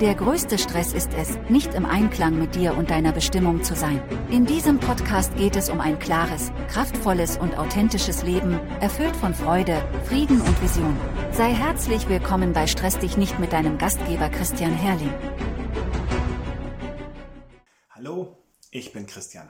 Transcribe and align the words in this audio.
Der 0.00 0.14
größte 0.14 0.58
Stress 0.58 0.92
ist 0.92 1.14
es, 1.14 1.38
nicht 1.48 1.72
im 1.72 1.86
Einklang 1.86 2.38
mit 2.38 2.54
dir 2.54 2.76
und 2.76 2.90
deiner 2.90 3.12
Bestimmung 3.12 3.64
zu 3.64 3.74
sein. 3.74 4.06
In 4.30 4.44
diesem 4.44 4.78
Podcast 4.78 5.34
geht 5.36 5.56
es 5.56 5.70
um 5.70 5.80
ein 5.80 5.98
klares, 5.98 6.52
kraftvolles 6.68 7.38
und 7.38 7.56
authentisches 7.56 8.22
Leben, 8.22 8.60
erfüllt 8.82 9.16
von 9.16 9.32
Freude, 9.32 9.88
Frieden 10.06 10.42
und 10.42 10.62
Vision. 10.62 10.94
Sei 11.32 11.50
herzlich 11.50 12.10
willkommen 12.10 12.52
bei 12.52 12.66
Stress 12.66 12.98
dich 12.98 13.16
nicht 13.16 13.38
mit 13.38 13.54
deinem 13.54 13.78
Gastgeber 13.78 14.28
Christian 14.28 14.74
Herrling. 14.74 15.14
Hallo, 17.88 18.36
ich 18.70 18.92
bin 18.92 19.06
Christian. 19.06 19.48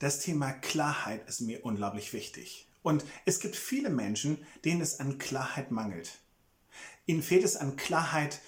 Das 0.00 0.18
Thema 0.18 0.50
Klarheit 0.50 1.28
ist 1.28 1.42
mir 1.42 1.64
unglaublich 1.64 2.12
wichtig. 2.12 2.66
Und 2.82 3.04
es 3.24 3.38
gibt 3.38 3.54
viele 3.54 3.90
Menschen, 3.90 4.44
denen 4.64 4.80
es 4.80 4.98
an 4.98 5.18
Klarheit 5.18 5.70
mangelt. 5.70 6.18
Ihnen 7.06 7.22
fehlt 7.22 7.44
es 7.44 7.56
an 7.56 7.76
Klarheit 7.76 8.40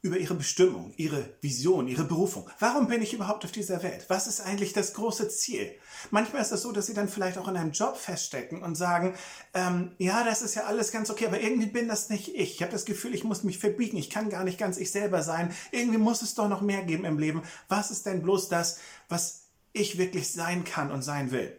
über 0.00 0.16
ihre 0.16 0.34
Bestimmung, 0.34 0.92
ihre 0.96 1.28
Vision, 1.40 1.88
ihre 1.88 2.04
Berufung. 2.04 2.48
Warum 2.60 2.86
bin 2.86 3.02
ich 3.02 3.14
überhaupt 3.14 3.44
auf 3.44 3.50
dieser 3.50 3.82
Welt? 3.82 4.04
Was 4.08 4.28
ist 4.28 4.40
eigentlich 4.40 4.72
das 4.72 4.94
große 4.94 5.28
Ziel? 5.28 5.72
Manchmal 6.12 6.40
ist 6.40 6.52
es 6.52 6.62
so, 6.62 6.70
dass 6.70 6.86
sie 6.86 6.94
dann 6.94 7.08
vielleicht 7.08 7.36
auch 7.36 7.48
in 7.48 7.56
einem 7.56 7.72
Job 7.72 7.96
feststecken 7.96 8.62
und 8.62 8.76
sagen, 8.76 9.14
ähm, 9.54 9.92
ja, 9.98 10.22
das 10.22 10.40
ist 10.42 10.54
ja 10.54 10.64
alles 10.64 10.92
ganz 10.92 11.10
okay, 11.10 11.26
aber 11.26 11.40
irgendwie 11.40 11.66
bin 11.66 11.88
das 11.88 12.10
nicht 12.10 12.28
ich. 12.28 12.54
Ich 12.54 12.62
habe 12.62 12.70
das 12.70 12.84
Gefühl, 12.84 13.12
ich 13.12 13.24
muss 13.24 13.42
mich 13.42 13.58
verbiegen, 13.58 13.96
ich 13.96 14.08
kann 14.08 14.30
gar 14.30 14.44
nicht 14.44 14.58
ganz 14.58 14.78
ich 14.78 14.92
selber 14.92 15.22
sein. 15.22 15.52
Irgendwie 15.72 15.98
muss 15.98 16.22
es 16.22 16.34
doch 16.34 16.48
noch 16.48 16.60
mehr 16.60 16.82
geben 16.82 17.04
im 17.04 17.18
Leben. 17.18 17.42
Was 17.68 17.90
ist 17.90 18.06
denn 18.06 18.22
bloß 18.22 18.48
das, 18.48 18.78
was 19.08 19.46
ich 19.72 19.98
wirklich 19.98 20.32
sein 20.32 20.62
kann 20.62 20.92
und 20.92 21.02
sein 21.02 21.32
will? 21.32 21.58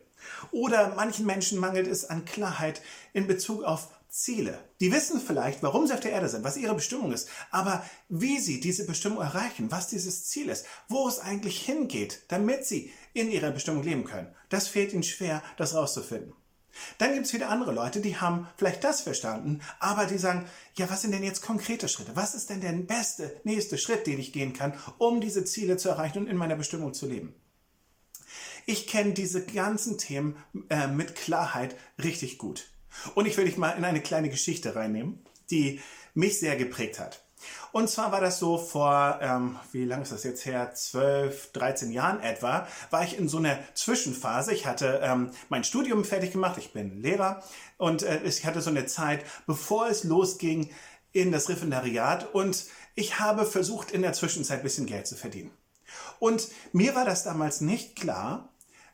Oder 0.51 0.93
manchen 0.95 1.25
Menschen 1.25 1.59
mangelt 1.59 1.87
es 1.87 2.09
an 2.09 2.23
Klarheit 2.23 2.81
in 3.13 3.27
Bezug 3.27 3.63
auf 3.63 3.89
Ziele. 4.09 4.59
Die 4.79 4.91
wissen 4.91 5.21
vielleicht, 5.21 5.61
warum 5.61 5.85
sie 5.85 5.93
auf 5.93 5.99
der 5.99 6.11
Erde 6.11 6.29
sind, 6.29 6.43
was 6.43 6.57
ihre 6.57 6.73
Bestimmung 6.73 7.11
ist, 7.11 7.29
aber 7.51 7.85
wie 8.09 8.39
sie 8.39 8.59
diese 8.59 8.85
Bestimmung 8.85 9.21
erreichen, 9.21 9.71
was 9.71 9.87
dieses 9.87 10.25
Ziel 10.25 10.49
ist, 10.49 10.65
wo 10.87 11.07
es 11.07 11.19
eigentlich 11.19 11.61
hingeht, 11.61 12.23
damit 12.27 12.65
sie 12.65 12.91
in 13.13 13.29
ihrer 13.31 13.51
Bestimmung 13.51 13.83
leben 13.83 14.05
können, 14.05 14.33
das 14.49 14.67
fehlt 14.67 14.93
ihnen 14.93 15.03
schwer, 15.03 15.43
das 15.57 15.75
rauszufinden. 15.75 16.33
Dann 16.97 17.13
gibt 17.13 17.25
es 17.25 17.33
wieder 17.33 17.49
andere 17.49 17.71
Leute, 17.71 17.99
die 17.99 18.17
haben 18.17 18.47
vielleicht 18.57 18.83
das 18.83 19.01
verstanden, 19.01 19.61
aber 19.79 20.05
die 20.05 20.17
sagen, 20.17 20.47
ja, 20.75 20.89
was 20.89 21.01
sind 21.01 21.11
denn 21.11 21.23
jetzt 21.23 21.41
konkrete 21.41 21.87
Schritte? 21.87 22.15
Was 22.15 22.35
ist 22.35 22.49
denn 22.49 22.61
der 22.61 22.71
beste 22.71 23.39
nächste 23.43 23.77
Schritt, 23.77 24.07
den 24.07 24.19
ich 24.19 24.33
gehen 24.33 24.53
kann, 24.53 24.73
um 24.97 25.21
diese 25.21 25.45
Ziele 25.45 25.77
zu 25.77 25.89
erreichen 25.89 26.19
und 26.19 26.27
in 26.27 26.37
meiner 26.37 26.55
Bestimmung 26.55 26.93
zu 26.93 27.07
leben? 27.07 27.35
Ich 28.65 28.87
kenne 28.87 29.13
diese 29.13 29.45
ganzen 29.45 29.97
Themen 29.97 30.35
äh, 30.69 30.87
mit 30.87 31.15
Klarheit 31.15 31.75
richtig 32.01 32.37
gut. 32.37 32.69
Und 33.15 33.25
ich 33.25 33.37
will 33.37 33.45
dich 33.45 33.57
mal 33.57 33.71
in 33.71 33.85
eine 33.85 34.01
kleine 34.01 34.29
Geschichte 34.29 34.75
reinnehmen, 34.75 35.25
die 35.51 35.81
mich 36.13 36.39
sehr 36.39 36.55
geprägt 36.55 36.99
hat. 36.99 37.23
Und 37.71 37.89
zwar 37.89 38.11
war 38.11 38.19
das 38.19 38.39
so 38.39 38.57
vor, 38.57 39.19
ähm, 39.21 39.57
wie 39.71 39.85
lange 39.85 40.03
ist 40.03 40.11
das 40.11 40.23
jetzt 40.23 40.45
her? 40.45 40.73
12, 40.73 41.51
13 41.53 41.91
Jahren 41.91 42.19
etwa, 42.21 42.67
war 42.89 43.03
ich 43.03 43.17
in 43.17 43.29
so 43.29 43.37
einer 43.37 43.59
Zwischenphase. 43.75 44.53
Ich 44.53 44.65
hatte 44.65 44.99
ähm, 45.03 45.31
mein 45.49 45.63
Studium 45.63 46.03
fertig 46.03 46.31
gemacht, 46.31 46.57
ich 46.57 46.73
bin 46.73 47.01
Lehrer 47.01 47.43
und 47.77 48.03
äh, 48.03 48.21
ich 48.23 48.45
hatte 48.45 48.61
so 48.61 48.69
eine 48.69 48.87
Zeit, 48.87 49.23
bevor 49.45 49.87
es 49.87 50.03
losging 50.03 50.69
in 51.11 51.31
das 51.31 51.49
Referendariat 51.49 52.33
und 52.33 52.65
ich 52.95 53.19
habe 53.19 53.45
versucht, 53.45 53.91
in 53.91 54.01
der 54.01 54.13
Zwischenzeit 54.13 54.59
ein 54.59 54.63
bisschen 54.63 54.85
Geld 54.85 55.07
zu 55.07 55.15
verdienen. 55.15 55.51
Und 56.19 56.49
mir 56.73 56.95
war 56.95 57.05
das 57.05 57.23
damals 57.23 57.61
nicht 57.61 57.95
klar, 57.95 58.49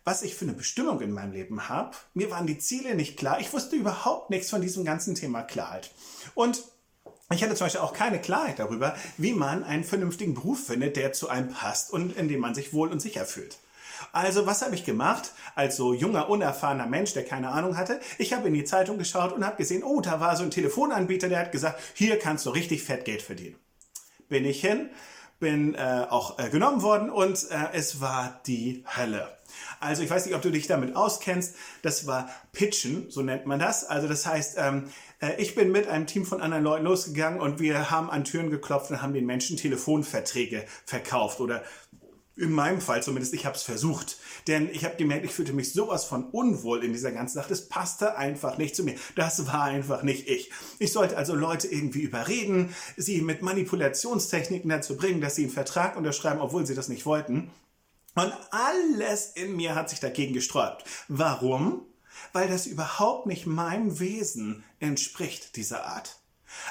was 0.05 0.21
ich 0.21 0.35
für 0.35 0.45
eine 0.45 0.53
Bestimmung 0.53 1.01
in 1.01 1.11
meinem 1.11 1.33
Leben 1.33 1.67
habe. 1.67 1.97
Mir 2.13 2.31
waren 2.31 2.47
die 2.47 2.59
Ziele 2.59 2.95
nicht 2.95 3.17
klar. 3.17 3.39
Ich 3.41 3.51
wusste 3.51 3.75
überhaupt 3.75 4.29
nichts 4.29 4.49
von 4.49 4.61
diesem 4.61 4.85
ganzen 4.85 5.15
Thema 5.15 5.41
Klarheit. 5.41 5.91
Und 6.35 6.63
ich 7.33 7.43
hatte 7.43 7.55
zum 7.55 7.65
Beispiel 7.65 7.81
auch 7.81 7.93
keine 7.93 8.21
Klarheit 8.21 8.59
darüber, 8.59 8.95
wie 9.17 9.33
man 9.33 9.63
einen 9.63 9.83
vernünftigen 9.83 10.35
Beruf 10.35 10.67
findet, 10.67 10.95
der 10.95 11.11
zu 11.11 11.27
einem 11.27 11.49
passt 11.49 11.91
und 11.91 12.15
in 12.15 12.27
dem 12.27 12.39
man 12.39 12.53
sich 12.53 12.71
wohl 12.71 12.91
und 12.91 13.01
sicher 13.01 13.25
fühlt. 13.25 13.57
Also 14.11 14.45
was 14.45 14.61
habe 14.61 14.75
ich 14.75 14.85
gemacht 14.85 15.31
als 15.55 15.75
so 15.75 15.93
junger, 15.93 16.29
unerfahrener 16.29 16.85
Mensch, 16.85 17.13
der 17.13 17.25
keine 17.25 17.49
Ahnung 17.49 17.75
hatte? 17.75 17.99
Ich 18.19 18.33
habe 18.33 18.47
in 18.47 18.53
die 18.53 18.63
Zeitung 18.63 18.99
geschaut 18.99 19.33
und 19.33 19.43
habe 19.43 19.57
gesehen, 19.57 19.83
oh, 19.83 20.01
da 20.01 20.19
war 20.19 20.37
so 20.37 20.43
ein 20.43 20.51
Telefonanbieter, 20.51 21.29
der 21.29 21.39
hat 21.39 21.51
gesagt, 21.51 21.81
hier 21.95 22.19
kannst 22.19 22.45
du 22.45 22.51
richtig 22.51 22.83
fett 22.83 23.05
Geld 23.05 23.23
verdienen. 23.23 23.55
Bin 24.29 24.45
ich 24.45 24.61
hin, 24.61 24.89
bin 25.39 25.73
äh, 25.73 26.05
auch 26.09 26.37
äh, 26.37 26.49
genommen 26.49 26.83
worden 26.83 27.09
und 27.09 27.49
äh, 27.49 27.73
es 27.73 28.01
war 28.01 28.39
die 28.45 28.83
Hölle. 28.95 29.34
Also 29.79 30.03
ich 30.03 30.09
weiß 30.09 30.25
nicht, 30.25 30.35
ob 30.35 30.41
du 30.41 30.51
dich 30.51 30.67
damit 30.67 30.95
auskennst. 30.95 31.55
Das 31.81 32.07
war 32.07 32.29
Pitchen, 32.51 33.09
so 33.09 33.21
nennt 33.21 33.45
man 33.45 33.59
das. 33.59 33.83
Also 33.85 34.07
das 34.07 34.25
heißt, 34.25 34.55
ähm, 34.57 34.89
äh, 35.19 35.41
ich 35.41 35.55
bin 35.55 35.71
mit 35.71 35.87
einem 35.87 36.07
Team 36.07 36.25
von 36.25 36.41
anderen 36.41 36.63
Leuten 36.63 36.85
losgegangen 36.85 37.39
und 37.39 37.59
wir 37.59 37.91
haben 37.91 38.09
an 38.09 38.23
Türen 38.23 38.49
geklopft 38.49 38.91
und 38.91 39.01
haben 39.01 39.13
den 39.13 39.25
Menschen 39.25 39.57
Telefonverträge 39.57 40.65
verkauft 40.85 41.39
oder 41.39 41.63
in 42.37 42.51
meinem 42.51 42.81
Fall 42.81 43.01
zumindest, 43.01 43.33
ich 43.33 43.45
habe 43.45 43.55
es 43.55 43.63
versucht. 43.63 44.17
Denn 44.47 44.69
ich 44.71 44.83
habe 44.83 44.97
gemerkt, 44.97 45.25
ich 45.25 45.31
fühlte 45.31 45.53
mich 45.53 45.71
sowas 45.71 46.05
von 46.05 46.25
unwohl 46.25 46.83
in 46.83 46.91
dieser 46.91 47.11
ganzen 47.11 47.35
Sache. 47.35 47.49
Das 47.49 47.69
passte 47.69 48.17
einfach 48.17 48.57
nicht 48.57 48.75
zu 48.75 48.83
mir. 48.83 48.95
Das 49.15 49.47
war 49.47 49.63
einfach 49.63 50.03
nicht 50.03 50.27
ich. 50.27 50.51
Ich 50.79 50.91
sollte 50.91 51.17
also 51.17 51.33
Leute 51.33 51.67
irgendwie 51.67 52.01
überreden, 52.01 52.75
sie 52.97 53.21
mit 53.21 53.41
Manipulationstechniken 53.41 54.69
dazu 54.69 54.97
bringen, 54.97 55.21
dass 55.21 55.35
sie 55.35 55.43
einen 55.43 55.51
Vertrag 55.51 55.95
unterschreiben, 55.95 56.41
obwohl 56.41 56.65
sie 56.65 56.75
das 56.75 56.89
nicht 56.89 57.05
wollten. 57.05 57.51
Und 58.15 58.33
alles 58.51 59.31
in 59.35 59.55
mir 59.55 59.75
hat 59.75 59.89
sich 59.89 59.99
dagegen 59.99 60.33
gesträubt. 60.33 60.85
Warum? 61.07 61.85
Weil 62.33 62.47
das 62.47 62.65
überhaupt 62.65 63.27
nicht 63.27 63.45
meinem 63.45 63.99
Wesen 63.99 64.63
entspricht, 64.79 65.55
dieser 65.57 65.85
Art. 65.85 66.17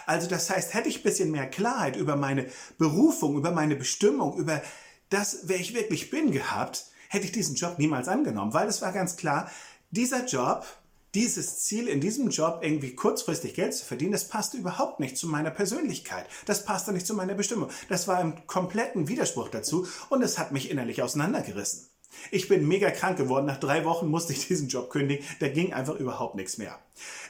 Also 0.07 0.27
das 0.29 0.49
heißt, 0.49 0.73
hätte 0.73 0.89
ich 0.89 1.01
ein 1.01 1.03
bisschen 1.03 1.31
mehr 1.31 1.49
Klarheit 1.49 1.97
über 1.97 2.17
meine 2.17 2.47
Berufung, 2.79 3.37
über 3.37 3.51
meine 3.51 3.77
Bestimmung, 3.77 4.39
über 4.39 4.63
das, 5.11 5.41
wer 5.45 5.59
ich 5.59 5.75
wirklich 5.75 6.11
bin 6.11 6.31
gehabt, 6.33 6.87
hätte 7.09 7.27
ich 7.27 7.33
diesen 7.33 7.55
Job 7.55 7.79
niemals 7.79 8.09
angenommen, 8.09 8.55
weil 8.55 8.67
es 8.67 8.81
war 8.81 8.93
ganz 8.93 9.17
klar, 9.17 9.51
dieser 9.91 10.25
Job 10.25 10.67
dieses 11.15 11.61
Ziel 11.61 11.89
in 11.89 12.01
diesem 12.01 12.29
Job 12.31 12.59
irgendwie 12.63 12.95
kurzfristig 12.95 13.55
Geld 13.55 13.75
zu 13.75 13.85
verdienen, 13.85 14.13
das 14.13 14.29
passte 14.29 14.57
überhaupt 14.57 15.01
nicht 15.01 15.17
zu 15.17 15.29
meiner 15.29 15.51
Persönlichkeit. 15.51 16.27
Das 16.47 16.65
passte 16.65 16.93
nicht 16.93 17.07
zu 17.07 17.15
meiner 17.15 17.35
Bestimmung. 17.35 17.71
Das 17.89 18.09
war 18.09 18.21
im 18.21 18.47
kompletten 18.47 19.09
Widerspruch 19.09 19.49
dazu 19.49 19.87
und 20.09 20.23
es 20.23 20.39
hat 20.39 20.53
mich 20.53 20.71
innerlich 20.71 21.03
auseinandergerissen. 21.03 21.89
Ich 22.31 22.49
bin 22.49 22.67
mega 22.67 22.91
krank 22.91 23.17
geworden. 23.17 23.47
Nach 23.47 23.59
drei 23.59 23.85
Wochen 23.85 24.09
musste 24.09 24.33
ich 24.33 24.47
diesen 24.47 24.69
Job 24.69 24.91
kündigen. 24.91 25.25
Da 25.41 25.49
ging 25.49 25.73
einfach 25.73 25.97
überhaupt 25.97 26.37
nichts 26.37 26.59
mehr. 26.59 26.79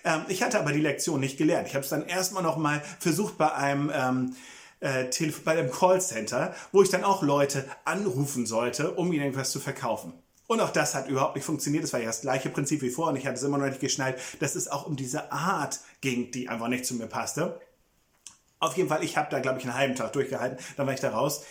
Ähm, 0.04 0.22
ich 0.28 0.42
hatte 0.42 0.58
aber 0.58 0.72
die 0.72 0.80
Lektion 0.80 1.20
nicht 1.20 1.38
gelernt. 1.38 1.68
Ich 1.68 1.74
habe 1.74 1.84
es 1.84 1.90
dann 1.90 2.06
erstmal 2.06 2.42
noch 2.42 2.56
mal 2.56 2.82
versucht 3.00 3.38
bei 3.38 3.52
einem 3.52 3.90
ähm, 3.94 4.36
äh, 4.80 5.06
bei 5.44 5.52
einem 5.52 5.70
Callcenter, 5.70 6.54
wo 6.72 6.82
ich 6.82 6.90
dann 6.90 7.04
auch 7.04 7.22
Leute 7.22 7.64
anrufen 7.84 8.44
sollte, 8.46 8.92
um 8.92 9.12
ihnen 9.12 9.30
etwas 9.30 9.50
zu 9.50 9.60
verkaufen. 9.60 10.12
Und 10.54 10.60
auch 10.60 10.70
das 10.70 10.94
hat 10.94 11.08
überhaupt 11.08 11.34
nicht 11.34 11.44
funktioniert. 11.44 11.82
Das 11.82 11.92
war 11.92 11.98
ja 11.98 12.06
das 12.06 12.20
gleiche 12.20 12.48
Prinzip 12.48 12.80
wie 12.80 12.90
vorher 12.90 13.12
und 13.12 13.18
ich 13.18 13.26
hatte 13.26 13.38
es 13.38 13.42
immer 13.42 13.58
noch 13.58 13.66
nicht 13.66 13.80
geschnallt, 13.80 14.20
dass 14.38 14.54
es 14.54 14.68
auch 14.68 14.86
um 14.86 14.94
diese 14.94 15.32
Art 15.32 15.80
ging, 16.00 16.30
die 16.30 16.48
einfach 16.48 16.68
nicht 16.68 16.86
zu 16.86 16.94
mir 16.94 17.08
passte. 17.08 17.60
Auf 18.60 18.76
jeden 18.76 18.88
Fall, 18.88 19.02
ich 19.02 19.16
habe 19.16 19.28
da, 19.32 19.40
glaube 19.40 19.58
ich, 19.58 19.64
einen 19.64 19.74
halben 19.74 19.96
Tag 19.96 20.12
durchgehalten, 20.12 20.64
dann 20.76 20.86
war 20.86 20.94
ich 20.94 21.00
da 21.00 21.10
raus. 21.10 21.42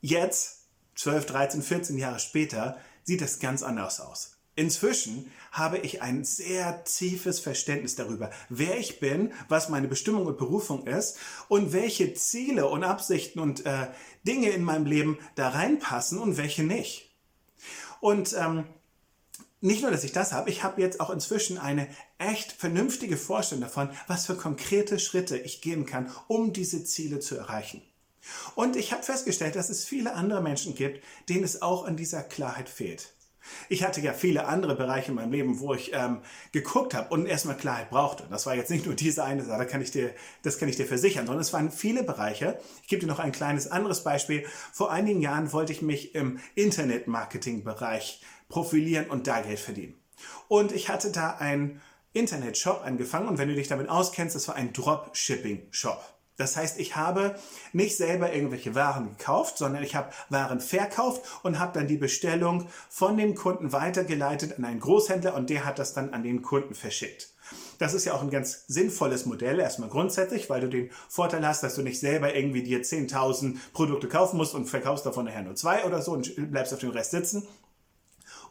Jetzt, 0.00 0.68
12, 0.94 1.26
13, 1.26 1.62
14 1.62 1.98
Jahre 1.98 2.20
später, 2.20 2.78
sieht 3.02 3.20
das 3.20 3.40
ganz 3.40 3.64
anders 3.64 3.98
aus. 4.00 4.36
Inzwischen 4.54 5.32
habe 5.50 5.78
ich 5.78 6.02
ein 6.02 6.22
sehr 6.22 6.84
tiefes 6.84 7.40
Verständnis 7.40 7.96
darüber, 7.96 8.30
wer 8.48 8.78
ich 8.78 9.00
bin, 9.00 9.32
was 9.48 9.70
meine 9.70 9.88
Bestimmung 9.88 10.24
und 10.24 10.38
Berufung 10.38 10.86
ist 10.86 11.18
und 11.48 11.72
welche 11.72 12.14
Ziele 12.14 12.68
und 12.68 12.84
Absichten 12.84 13.40
und 13.40 13.66
äh, 13.66 13.88
Dinge 14.22 14.50
in 14.50 14.62
meinem 14.62 14.86
Leben 14.86 15.18
da 15.34 15.48
reinpassen 15.48 16.20
und 16.20 16.36
welche 16.36 16.62
nicht. 16.62 17.05
Und 18.00 18.34
ähm, 18.38 18.64
nicht 19.60 19.82
nur, 19.82 19.90
dass 19.90 20.04
ich 20.04 20.12
das 20.12 20.32
habe, 20.32 20.50
ich 20.50 20.62
habe 20.62 20.80
jetzt 20.80 21.00
auch 21.00 21.10
inzwischen 21.10 21.58
eine 21.58 21.88
echt 22.18 22.52
vernünftige 22.52 23.16
Vorstellung 23.16 23.62
davon, 23.62 23.90
was 24.06 24.26
für 24.26 24.36
konkrete 24.36 24.98
Schritte 24.98 25.36
ich 25.36 25.60
gehen 25.60 25.86
kann, 25.86 26.10
um 26.28 26.52
diese 26.52 26.84
Ziele 26.84 27.20
zu 27.20 27.36
erreichen. 27.36 27.82
Und 28.54 28.76
ich 28.76 28.92
habe 28.92 29.02
festgestellt, 29.02 29.56
dass 29.56 29.70
es 29.70 29.84
viele 29.84 30.14
andere 30.14 30.42
Menschen 30.42 30.74
gibt, 30.74 31.02
denen 31.28 31.44
es 31.44 31.62
auch 31.62 31.84
an 31.84 31.96
dieser 31.96 32.22
Klarheit 32.22 32.68
fehlt. 32.68 33.14
Ich 33.68 33.82
hatte 33.84 34.00
ja 34.00 34.12
viele 34.12 34.46
andere 34.46 34.74
Bereiche 34.76 35.10
in 35.10 35.16
meinem 35.16 35.32
Leben, 35.32 35.60
wo 35.60 35.74
ich 35.74 35.92
ähm, 35.92 36.20
geguckt 36.52 36.94
habe 36.94 37.08
und 37.10 37.26
erstmal 37.26 37.56
Klarheit 37.56 37.90
brauchte. 37.90 38.26
Das 38.30 38.46
war 38.46 38.54
jetzt 38.54 38.70
nicht 38.70 38.86
nur 38.86 38.94
diese 38.94 39.24
eine 39.24 39.44
Sache, 39.44 39.58
da 39.58 39.64
kann 39.64 39.80
ich 39.80 39.90
dir, 39.90 40.10
das 40.42 40.58
kann 40.58 40.68
ich 40.68 40.76
dir 40.76 40.86
versichern, 40.86 41.26
sondern 41.26 41.42
es 41.42 41.52
waren 41.52 41.70
viele 41.70 42.02
Bereiche. 42.02 42.58
Ich 42.82 42.88
gebe 42.88 43.00
dir 43.00 43.06
noch 43.06 43.18
ein 43.18 43.32
kleines 43.32 43.70
anderes 43.70 44.04
Beispiel. 44.04 44.44
Vor 44.72 44.90
einigen 44.90 45.20
Jahren 45.20 45.52
wollte 45.52 45.72
ich 45.72 45.82
mich 45.82 46.14
im 46.14 46.38
Internet-Marketing-Bereich 46.54 48.22
profilieren 48.48 49.10
und 49.10 49.26
da 49.26 49.40
Geld 49.40 49.58
verdienen. 49.58 49.94
Und 50.48 50.72
ich 50.72 50.88
hatte 50.88 51.10
da 51.10 51.30
einen 51.36 51.80
Internet-Shop 52.12 52.82
angefangen 52.84 53.28
und 53.28 53.38
wenn 53.38 53.48
du 53.48 53.54
dich 53.54 53.68
damit 53.68 53.88
auskennst, 53.88 54.34
das 54.34 54.48
war 54.48 54.54
ein 54.54 54.72
Dropshipping-Shop. 54.72 56.15
Das 56.36 56.56
heißt, 56.56 56.78
ich 56.78 56.96
habe 56.96 57.36
nicht 57.72 57.96
selber 57.96 58.32
irgendwelche 58.32 58.74
Waren 58.74 59.16
gekauft, 59.16 59.58
sondern 59.58 59.82
ich 59.82 59.94
habe 59.94 60.10
Waren 60.28 60.60
verkauft 60.60 61.22
und 61.42 61.58
habe 61.58 61.78
dann 61.78 61.88
die 61.88 61.96
Bestellung 61.96 62.68
von 62.90 63.16
dem 63.16 63.34
Kunden 63.34 63.72
weitergeleitet 63.72 64.58
an 64.58 64.64
einen 64.64 64.80
Großhändler 64.80 65.34
und 65.34 65.48
der 65.48 65.64
hat 65.64 65.78
das 65.78 65.94
dann 65.94 66.12
an 66.12 66.22
den 66.22 66.42
Kunden 66.42 66.74
verschickt. 66.74 67.30
Das 67.78 67.94
ist 67.94 68.04
ja 68.04 68.14
auch 68.14 68.22
ein 68.22 68.30
ganz 68.30 68.64
sinnvolles 68.66 69.26
Modell, 69.26 69.60
erstmal 69.60 69.88
grundsätzlich, 69.88 70.50
weil 70.50 70.60
du 70.62 70.68
den 70.68 70.90
Vorteil 71.08 71.46
hast, 71.46 71.62
dass 71.62 71.74
du 71.74 71.82
nicht 71.82 72.00
selber 72.00 72.34
irgendwie 72.34 72.62
dir 72.62 72.82
10.000 72.82 73.56
Produkte 73.72 74.08
kaufen 74.08 74.36
musst 74.36 74.54
und 74.54 74.66
verkaufst 74.66 75.06
davon 75.06 75.26
nachher 75.26 75.42
nur 75.42 75.54
zwei 75.54 75.84
oder 75.84 76.02
so 76.02 76.12
und 76.12 76.34
bleibst 76.50 76.72
auf 76.72 76.80
dem 76.80 76.90
Rest 76.90 77.10
sitzen. 77.10 77.46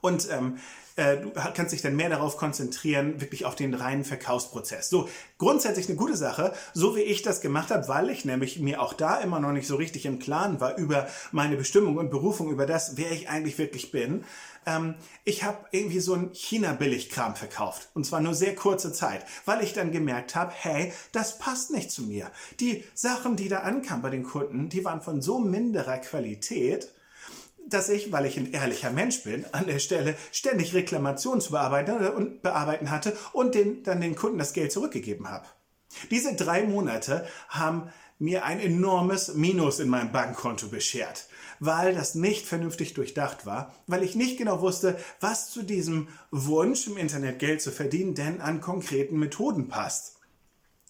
Und 0.02 0.30
ähm, 0.32 0.58
äh, 0.96 1.18
du 1.18 1.32
kannst 1.32 1.74
dich 1.74 1.82
dann 1.82 1.96
mehr 1.96 2.10
darauf 2.10 2.38
konzentrieren, 2.38 3.20
wirklich 3.20 3.46
auf 3.46 3.56
den 3.56 3.74
reinen 3.74 4.04
Verkaufsprozess. 4.04 4.90
So, 4.90 5.10
grundsätzlich 5.38 5.88
eine 5.88 5.98
gute 5.98 6.16
Sache, 6.16 6.54
so 6.74 6.96
wie 6.96 7.02
ich 7.02 7.22
das 7.22 7.42
gemacht 7.42 7.72
habe, 7.72 7.88
weil 7.88 8.10
ich 8.10 8.26
nämlich 8.26 8.60
mir 8.60 8.82
auch 8.82 8.94
da 8.94 9.18
immer 9.18 9.40
noch 9.40 9.52
nicht 9.52 9.68
so 9.68 9.76
richtig 9.76 10.06
im 10.06 10.20
Klaren 10.20 10.60
war 10.62 10.78
über 10.78 11.08
meine 11.32 11.58
Bestimmung 11.58 11.98
und 11.98 12.10
Berufung, 12.10 12.50
über 12.50 12.66
das, 12.66 12.98
wer 12.98 13.12
ich 13.12 13.30
eigentlich 13.30 13.58
wirklich 13.58 13.92
bin. 13.92 14.24
Ähm, 14.66 14.96
ich 15.26 15.44
habe 15.44 15.66
irgendwie 15.72 16.00
so 16.00 16.14
ein 16.14 16.32
China-Billigkram 16.34 17.36
verkauft. 17.36 17.90
Und 17.94 18.06
zwar 18.06 18.22
nur 18.22 18.34
sehr 18.34 18.56
kurze 18.56 18.94
Zeit, 18.94 19.26
weil 19.46 19.64
ich 19.64 19.74
dann 19.74 19.92
gemerkt 19.92 20.36
habe, 20.36 20.54
hey, 20.56 20.94
das 21.12 21.38
passt 21.38 21.72
nicht 21.72 21.92
zu 21.92 22.04
mir. 22.04 22.32
Die 22.60 22.84
Sachen, 22.94 23.36
die 23.36 23.50
da 23.50 23.60
ankamen 23.60 24.02
bei 24.02 24.10
den 24.10 24.24
Kunden, 24.24 24.70
die 24.70 24.86
waren 24.86 25.02
von 25.02 25.22
so 25.22 25.40
minderer 25.40 25.98
Qualität, 25.98 26.90
dass 27.68 27.90
ich, 27.90 28.12
weil 28.12 28.26
ich 28.26 28.38
ein 28.38 28.52
ehrlicher 28.52 28.92
Mensch 28.92 29.24
bin, 29.24 29.46
an 29.52 29.68
der 29.68 29.80
Stelle 29.80 30.16
ständig 30.32 30.74
Reklamationen 30.74 31.42
zu 31.42 31.52
bearbeiten 31.52 32.08
und 32.10 32.42
bearbeiten 32.42 32.92
hatte 32.92 33.16
und 33.34 33.56
den, 33.56 33.84
dann 33.84 34.02
den 34.02 34.16
Kunden 34.16 34.38
das 34.38 34.54
Geld 34.54 34.72
zurückgegeben 34.72 35.30
habe. 35.30 35.46
Diese 36.12 36.36
drei 36.36 36.64
Monate 36.64 37.28
haben 37.50 37.90
mir 38.20 38.46
ein 38.46 38.60
enormes 38.60 39.36
Minus 39.36 39.80
in 39.80 39.90
meinem 39.90 40.12
Bankkonto 40.12 40.68
beschert, 40.68 41.28
weil 41.60 41.94
das 41.94 42.16
nicht 42.16 42.46
vernünftig 42.46 42.94
durchdacht 42.94 43.46
war, 43.46 43.74
weil 43.88 44.04
ich 44.04 44.16
nicht 44.16 44.38
genau 44.38 44.62
wusste, 44.62 44.98
was 45.20 45.50
zu 45.50 45.64
diesem 45.64 46.08
Wunsch 46.32 46.88
im 46.88 46.98
Internet 46.98 47.40
Geld 47.40 47.62
zu 47.62 47.72
verdienen 47.72 48.16
denn 48.16 48.42
an 48.42 48.62
konkreten 48.62 49.18
Methoden 49.18 49.68
passt. 49.68 50.15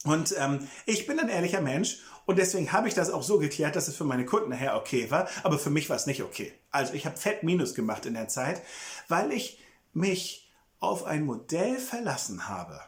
Und 0.06 0.36
ähm, 0.38 0.68
ich 0.86 1.08
bin 1.08 1.20
ein 1.20 1.30
ehrlicher 1.30 1.62
Mensch 1.62 2.00
und 2.26 2.38
deswegen 2.38 2.72
habe 2.72 2.88
ich 2.88 2.94
das 2.94 3.10
auch 3.10 3.24
so 3.24 3.40
geklärt, 3.40 3.76
dass 3.76 3.88
es 3.88 3.96
für 3.96 4.04
meine 4.04 4.26
Kunden 4.26 4.50
nachher 4.50 4.78
okay 4.78 5.10
war, 5.12 5.28
aber 5.44 5.60
für 5.60 5.72
mich 5.72 5.90
war 5.90 5.96
es 5.96 6.06
nicht 6.06 6.24
okay. 6.24 6.54
Also 6.72 6.94
ich 6.94 7.06
habe 7.06 7.18
fett 7.18 7.44
Minus 7.44 7.74
gemacht 7.74 8.06
in 8.06 8.14
der 8.14 8.28
Zeit, 8.28 8.62
weil 9.08 9.32
ich 9.32 9.60
mich 9.94 10.52
auf 10.80 11.04
ein 11.06 11.26
Modell 11.26 11.78
verlassen 11.80 12.48
habe, 12.48 12.80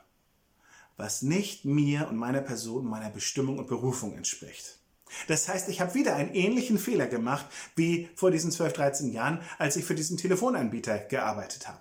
was 0.95 1.23
nicht 1.23 1.65
mir 1.65 2.07
und 2.07 2.17
meiner 2.17 2.41
Person, 2.41 2.85
meiner 2.85 3.09
Bestimmung 3.09 3.57
und 3.57 3.67
Berufung 3.67 4.15
entspricht. 4.15 4.79
Das 5.27 5.47
heißt, 5.47 5.69
ich 5.69 5.81
habe 5.81 5.93
wieder 5.93 6.15
einen 6.15 6.33
ähnlichen 6.33 6.77
Fehler 6.77 7.07
gemacht 7.07 7.45
wie 7.75 8.09
vor 8.15 8.29
diesen 8.29 8.51
12, 8.51 8.73
13 8.73 9.11
Jahren, 9.11 9.41
als 9.57 9.75
ich 9.75 9.85
für 9.85 9.95
diesen 9.95 10.17
Telefonanbieter 10.17 10.99
gearbeitet 10.99 11.67
habe. 11.67 11.79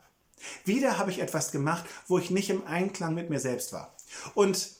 Wieder 0.65 0.99
habe 0.99 1.11
ich 1.11 1.21
etwas 1.21 1.51
gemacht, 1.51 1.85
wo 2.07 2.19
ich 2.19 2.31
nicht 2.31 2.51
im 2.51 2.67
Einklang 2.67 3.15
mit 3.15 3.31
mir 3.31 3.41
selbst 3.41 3.73
war. 3.73 3.97
Und 4.35 4.76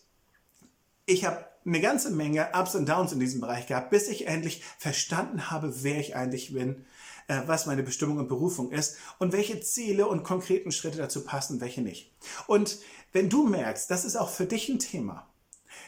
ich 1.07 1.25
habe 1.25 1.47
eine 1.65 1.81
ganze 1.81 2.11
Menge 2.11 2.51
Ups 2.53 2.75
und 2.75 2.89
Downs 2.89 3.13
in 3.13 3.21
diesem 3.21 3.41
Bereich 3.41 3.67
gehabt, 3.67 3.91
bis 3.91 4.09
ich 4.09 4.27
endlich 4.27 4.63
verstanden 4.79 5.51
habe, 5.51 5.83
wer 5.83 5.99
ich 5.99 6.15
eigentlich 6.15 6.53
bin, 6.53 6.85
äh, 7.29 7.43
was 7.47 7.67
meine 7.67 7.83
Bestimmung 7.83 8.19
und 8.19 8.29
Berufung 8.29 8.71
ist 8.71 8.97
und 9.19 9.33
welche 9.33 9.61
Ziele 9.61 10.07
und 10.07 10.23
konkreten 10.23 10.71
Schritte 10.71 10.99
dazu 10.99 11.25
passen, 11.25 11.61
welche 11.61 11.83
nicht. 11.83 12.13
Und 12.47 12.79
wenn 13.13 13.29
du 13.29 13.47
merkst, 13.47 13.91
das 13.91 14.05
ist 14.05 14.17
auch 14.17 14.31
für 14.31 14.47
dich 14.47 14.69
ein 14.69 14.79
Thema, 14.79 15.29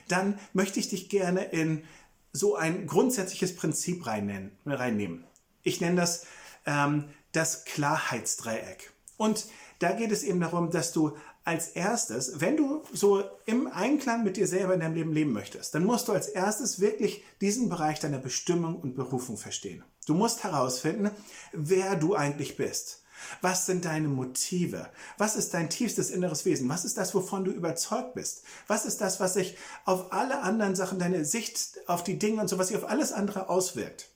dann 0.08 0.38
möchte 0.52 0.80
ich 0.80 0.88
dich 0.88 1.08
gerne 1.08 1.44
in 1.44 1.84
so 2.32 2.56
ein 2.56 2.86
grundsätzliches 2.86 3.54
Prinzip 3.54 4.06
reinnehmen. 4.06 5.24
Ich 5.62 5.80
nenne 5.80 5.96
das 5.96 6.26
ähm, 6.68 7.04
das 7.32 7.64
Klarheitsdreieck. 7.64 8.92
Und 9.16 9.46
da 9.80 9.92
geht 9.92 10.12
es 10.12 10.22
eben 10.22 10.40
darum, 10.40 10.70
dass 10.70 10.92
du 10.92 11.16
als 11.48 11.68
erstes, 11.68 12.42
wenn 12.42 12.58
du 12.58 12.82
so 12.92 13.24
im 13.46 13.68
Einklang 13.68 14.22
mit 14.22 14.36
dir 14.36 14.46
selber 14.46 14.74
in 14.74 14.80
deinem 14.80 14.94
Leben 14.94 15.14
leben 15.14 15.32
möchtest, 15.32 15.74
dann 15.74 15.84
musst 15.84 16.06
du 16.06 16.12
als 16.12 16.28
erstes 16.28 16.78
wirklich 16.78 17.24
diesen 17.40 17.70
Bereich 17.70 18.00
deiner 18.00 18.18
Bestimmung 18.18 18.76
und 18.76 18.94
Berufung 18.94 19.38
verstehen. 19.38 19.82
Du 20.06 20.12
musst 20.12 20.44
herausfinden, 20.44 21.10
wer 21.52 21.96
du 21.96 22.14
eigentlich 22.14 22.58
bist. 22.58 23.02
Was 23.40 23.64
sind 23.64 23.86
deine 23.86 24.08
Motive? 24.08 24.90
Was 25.16 25.36
ist 25.36 25.54
dein 25.54 25.70
tiefstes 25.70 26.10
inneres 26.10 26.44
Wesen? 26.44 26.68
Was 26.68 26.84
ist 26.84 26.98
das, 26.98 27.14
wovon 27.14 27.46
du 27.46 27.50
überzeugt 27.50 28.12
bist? 28.12 28.42
Was 28.66 28.84
ist 28.84 29.00
das, 29.00 29.18
was 29.18 29.32
sich 29.32 29.56
auf 29.86 30.12
alle 30.12 30.40
anderen 30.42 30.76
Sachen, 30.76 30.98
deine 30.98 31.24
Sicht 31.24 31.78
auf 31.86 32.04
die 32.04 32.18
Dinge 32.18 32.42
und 32.42 32.48
so, 32.48 32.58
was 32.58 32.68
sich 32.68 32.76
auf 32.76 32.90
alles 32.90 33.10
andere 33.10 33.48
auswirkt? 33.48 34.10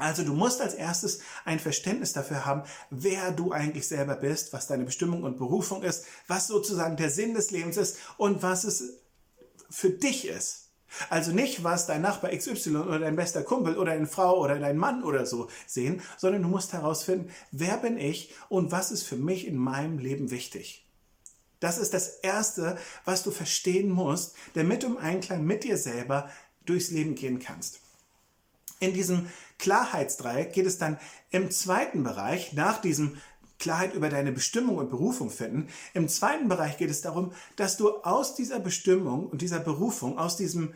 Also 0.00 0.24
du 0.24 0.32
musst 0.32 0.60
als 0.60 0.74
erstes 0.74 1.20
ein 1.44 1.58
Verständnis 1.58 2.12
dafür 2.12 2.44
haben, 2.44 2.62
wer 2.90 3.30
du 3.32 3.52
eigentlich 3.52 3.86
selber 3.86 4.16
bist, 4.16 4.52
was 4.52 4.66
deine 4.66 4.84
Bestimmung 4.84 5.22
und 5.22 5.38
Berufung 5.38 5.82
ist, 5.82 6.04
was 6.26 6.46
sozusagen 6.46 6.96
der 6.96 7.10
Sinn 7.10 7.34
des 7.34 7.50
Lebens 7.50 7.76
ist 7.76 7.98
und 8.16 8.42
was 8.42 8.64
es 8.64 9.00
für 9.70 9.90
dich 9.90 10.26
ist. 10.26 10.70
Also 11.08 11.30
nicht, 11.30 11.62
was 11.62 11.86
dein 11.86 12.02
Nachbar 12.02 12.32
XY 12.32 12.76
oder 12.76 12.98
dein 12.98 13.16
bester 13.16 13.42
Kumpel 13.42 13.78
oder 13.78 13.92
deine 13.92 14.06
Frau 14.06 14.40
oder 14.40 14.58
dein 14.58 14.76
Mann 14.76 15.04
oder 15.04 15.24
so 15.24 15.48
sehen, 15.66 16.02
sondern 16.16 16.42
du 16.42 16.48
musst 16.48 16.72
herausfinden, 16.72 17.30
wer 17.52 17.76
bin 17.76 17.96
ich 17.96 18.34
und 18.48 18.72
was 18.72 18.90
ist 18.90 19.04
für 19.04 19.16
mich 19.16 19.46
in 19.46 19.56
meinem 19.56 19.98
Leben 19.98 20.30
wichtig. 20.30 20.86
Das 21.60 21.78
ist 21.78 21.94
das 21.94 22.08
Erste, 22.08 22.78
was 23.04 23.22
du 23.22 23.30
verstehen 23.30 23.90
musst, 23.90 24.34
damit 24.54 24.82
du 24.82 24.88
im 24.88 24.98
Einklang 24.98 25.44
mit 25.44 25.62
dir 25.62 25.76
selber 25.76 26.30
durchs 26.64 26.90
Leben 26.90 27.14
gehen 27.14 27.38
kannst. 27.38 27.80
In 28.80 28.94
diesem 28.94 29.28
Klarheitsdreieck 29.60 30.52
geht 30.52 30.66
es 30.66 30.78
dann 30.78 30.98
im 31.30 31.50
zweiten 31.50 32.02
Bereich, 32.02 32.52
nach 32.54 32.80
diesem 32.80 33.18
Klarheit 33.58 33.94
über 33.94 34.08
deine 34.08 34.32
Bestimmung 34.32 34.78
und 34.78 34.90
Berufung 34.90 35.30
finden. 35.30 35.68
Im 35.94 36.08
zweiten 36.08 36.48
Bereich 36.48 36.78
geht 36.78 36.90
es 36.90 37.02
darum, 37.02 37.32
dass 37.56 37.76
du 37.76 37.90
aus 38.02 38.34
dieser 38.34 38.58
Bestimmung 38.58 39.26
und 39.28 39.42
dieser 39.42 39.60
Berufung, 39.60 40.18
aus 40.18 40.36
diesem 40.36 40.74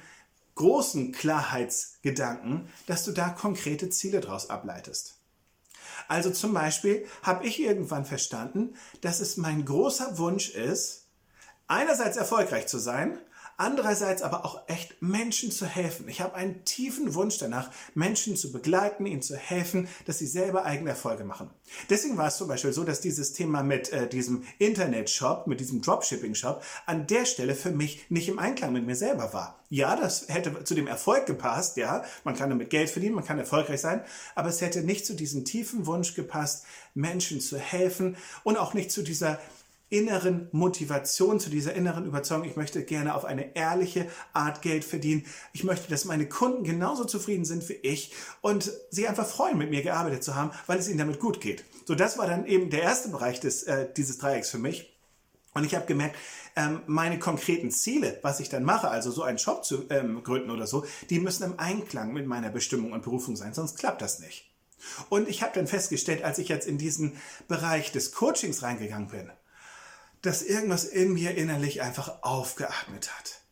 großen 0.54 1.12
Klarheitsgedanken, 1.12 2.69
dass 2.86 3.04
du 3.04 3.12
da 3.12 3.31
konkrete 3.31 3.90
Ziele 3.90 4.20
daraus 4.20 4.50
ableitest. 4.50 5.16
Also 6.06 6.31
zum 6.31 6.52
Beispiel 6.52 7.06
habe 7.22 7.46
ich 7.46 7.60
irgendwann 7.60 8.04
verstanden, 8.04 8.75
dass 9.00 9.20
es 9.20 9.36
mein 9.36 9.64
großer 9.64 10.19
Wunsch 10.19 10.50
ist, 10.50 11.06
einerseits 11.66 12.16
erfolgreich 12.16 12.66
zu 12.66 12.78
sein 12.78 13.19
andererseits 13.56 14.22
aber 14.22 14.44
auch 14.44 14.62
echt 14.68 15.00
Menschen 15.00 15.50
zu 15.50 15.66
helfen. 15.66 16.08
Ich 16.08 16.20
habe 16.20 16.34
einen 16.34 16.64
tiefen 16.64 17.14
Wunsch 17.14 17.38
danach, 17.38 17.70
Menschen 17.94 18.36
zu 18.36 18.52
begleiten, 18.52 19.06
ihnen 19.06 19.22
zu 19.22 19.36
helfen, 19.36 19.88
dass 20.06 20.18
sie 20.18 20.26
selber 20.26 20.64
eigene 20.64 20.90
Erfolge 20.90 21.24
machen. 21.24 21.50
Deswegen 21.90 22.16
war 22.16 22.28
es 22.28 22.36
zum 22.36 22.48
Beispiel 22.48 22.72
so, 22.72 22.84
dass 22.84 23.00
dieses 23.00 23.32
Thema 23.32 23.62
mit 23.62 23.92
äh, 23.92 24.08
diesem 24.08 24.44
Internet-Shop, 24.58 25.46
mit 25.46 25.60
diesem 25.60 25.82
Dropshipping-Shop 25.82 26.62
an 26.86 27.06
der 27.06 27.24
Stelle 27.24 27.54
für 27.54 27.70
mich 27.70 28.10
nicht 28.10 28.28
im 28.28 28.38
Einklang 28.38 28.72
mit 28.72 28.86
mir 28.86 28.96
selber 28.96 29.32
war. 29.32 29.60
Ja, 29.70 29.96
das 29.96 30.28
hätte 30.28 30.62
zu 30.64 30.74
dem 30.74 30.86
Erfolg 30.86 31.26
gepasst, 31.26 31.76
ja, 31.76 32.04
man 32.22 32.36
kann 32.36 32.50
damit 32.50 32.70
Geld 32.70 32.90
verdienen, 32.90 33.14
man 33.14 33.24
kann 33.24 33.38
erfolgreich 33.38 33.80
sein, 33.80 34.04
aber 34.34 34.48
es 34.48 34.60
hätte 34.60 34.82
nicht 34.82 35.05
zu 35.05 35.14
diesem 35.14 35.44
tiefen 35.44 35.86
Wunsch 35.86 36.14
gepasst, 36.14 36.64
Menschen 36.94 37.40
zu 37.40 37.58
helfen 37.58 38.17
und 38.44 38.56
auch 38.56 38.74
nicht 38.74 38.93
zu 38.93 39.02
dieser 39.02 39.40
inneren 39.91 40.48
Motivation, 40.53 41.38
zu 41.38 41.50
dieser 41.50 41.74
inneren 41.74 42.06
Überzeugung, 42.06 42.48
ich 42.48 42.56
möchte 42.56 42.84
gerne 42.84 43.14
auf 43.14 43.24
eine 43.24 43.55
ehrliche 43.55 44.08
Art 44.32 44.62
Geld 44.62 44.84
verdienen. 44.84 45.24
Ich 45.53 45.64
möchte, 45.64 45.88
dass 45.88 46.05
meine 46.05 46.29
Kunden 46.29 46.64
genauso 46.64 47.05
zufrieden 47.05 47.44
sind 47.44 47.69
wie 47.69 47.74
ich 47.74 48.12
und 48.41 48.72
sie 48.91 49.06
einfach 49.06 49.26
freuen, 49.26 49.58
mit 49.58 49.70
mir 49.70 49.82
gearbeitet 49.82 50.24
zu 50.24 50.34
haben, 50.34 50.50
weil 50.67 50.79
es 50.79 50.88
ihnen 50.88 50.98
damit 50.98 51.20
gut 51.20 51.41
geht. 51.41 51.64
So, 51.86 51.94
das 51.94 52.19
war 52.19 52.26
dann 52.26 52.46
eben 52.46 52.70
der 52.70 52.82
erste 52.82 53.10
Bereich 53.10 53.41
des, 53.41 53.64
äh, 53.64 53.88
dieses 53.96 54.19
Dreiecks 54.19 54.50
für 54.50 54.58
mich. 54.58 54.91
Und 55.53 55.64
ich 55.64 55.74
habe 55.74 55.86
gemerkt, 55.86 56.17
ähm, 56.56 56.81
meine 56.86 57.19
konkreten 57.19 57.70
Ziele, 57.70 58.19
was 58.22 58.41
ich 58.41 58.48
dann 58.48 58.64
mache, 58.64 58.88
also 58.88 59.10
so 59.10 59.22
einen 59.22 59.38
Shop 59.38 59.64
zu 59.64 59.84
ähm, 59.91 60.22
gründen 60.24 60.50
oder 60.50 60.67
so, 60.67 60.84
die 61.10 61.20
müssen 61.20 61.44
im 61.44 61.58
Einklang 61.58 62.12
mit 62.12 62.26
meiner 62.26 62.50
Bestimmung 62.50 62.93
und 62.93 63.03
Berufung 63.03 63.36
sein, 63.36 63.55
sonst 63.55 63.79
klappt 63.79 64.03
das 64.03 64.19
nicht. 64.19 64.50
Und 65.08 65.29
ich 65.29 65.43
habe 65.43 65.53
dann 65.55 65.67
festgestellt, 65.67 66.24
als 66.24 66.38
ich 66.38 66.48
jetzt 66.48 66.67
in 66.67 66.79
diesen 66.79 67.17
Bereich 67.48 67.93
des 67.93 68.12
Coachings 68.12 68.62
reingegangen 68.62 69.08
bin, 69.08 69.31
dass 70.24 70.43
irgendwas 70.43 70.84
in 70.84 71.12
mir 71.12 71.36
innerlich 71.36 71.82
einfach 71.82 72.22
aufgeatmet 72.22 73.14
hat. 73.14 73.43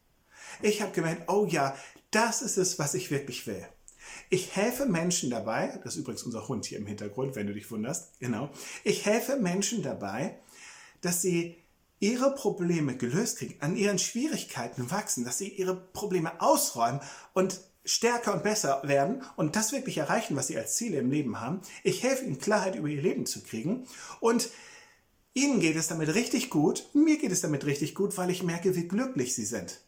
Ich 0.63 0.81
habe 0.81 0.93
gemerkt, 0.93 1.29
oh 1.29 1.47
ja, 1.47 1.77
das 2.11 2.41
ist 2.41 2.57
es, 2.57 2.79
was 2.79 2.95
ich 2.95 3.11
wirklich 3.11 3.47
will. 3.47 3.67
Ich 4.31 4.57
helfe 4.57 4.87
Menschen 4.87 5.29
dabei, 5.29 5.79
das 5.85 5.95
ist 5.95 6.01
übrigens 6.01 6.23
unser 6.23 6.49
Hund 6.49 6.65
hier 6.65 6.79
im 6.79 6.87
Hintergrund, 6.87 7.37
wenn 7.37 7.47
du 7.47 7.53
dich 7.53 7.71
wunderst, 7.71 8.19
genau. 8.21 8.51
Ich 8.85 9.05
helfe 9.05 9.37
Menschen 9.37 9.83
dabei, 9.83 10.39
dass 11.03 11.21
sie 11.21 11.57
ihre 12.01 12.35
Probleme 12.35 12.97
gelöst 12.97 13.39
kriegen, 13.39 13.61
an 13.61 13.77
ihren 13.77 13.99
Schwierigkeiten 13.99 14.91
wachsen, 14.91 15.25
dass 15.25 15.39
sie 15.39 15.49
ihre 15.49 15.77
Probleme 15.77 16.41
ausräumen 16.41 17.01
und 17.35 17.61
stärker 17.85 18.33
und 18.33 18.43
besser 18.43 18.81
werden 18.85 19.23
und 19.37 19.57
das 19.57 19.73
wirklich 19.73 19.99
erreichen, 19.99 20.37
was 20.37 20.47
sie 20.47 20.57
als 20.57 20.77
Ziele 20.77 20.99
im 20.99 21.11
Leben 21.11 21.41
haben. 21.41 21.61
Ich 21.83 22.03
helfe 22.03 22.25
ihnen 22.25 22.39
Klarheit 22.39 22.77
über 22.77 22.89
ihr 22.89 23.03
Leben 23.03 23.27
zu 23.27 23.43
kriegen 23.43 23.87
und 24.21 24.49
Ihnen 25.35 25.61
geht 25.61 25.77
es 25.77 25.89
damit 25.89 26.15
richtig 26.15 26.51
gut, 26.51 26.89
mir 26.93 27.19
geht 27.19 27.33
es 27.33 27.41
damit 27.41 27.65
richtig 27.65 27.95
gut, 27.95 28.17
weil 28.19 28.31
ich 28.31 28.43
merke, 28.43 28.77
wie 28.77 28.89
glücklich 28.89 29.35
Sie 29.35 29.47
sind. 29.47 29.81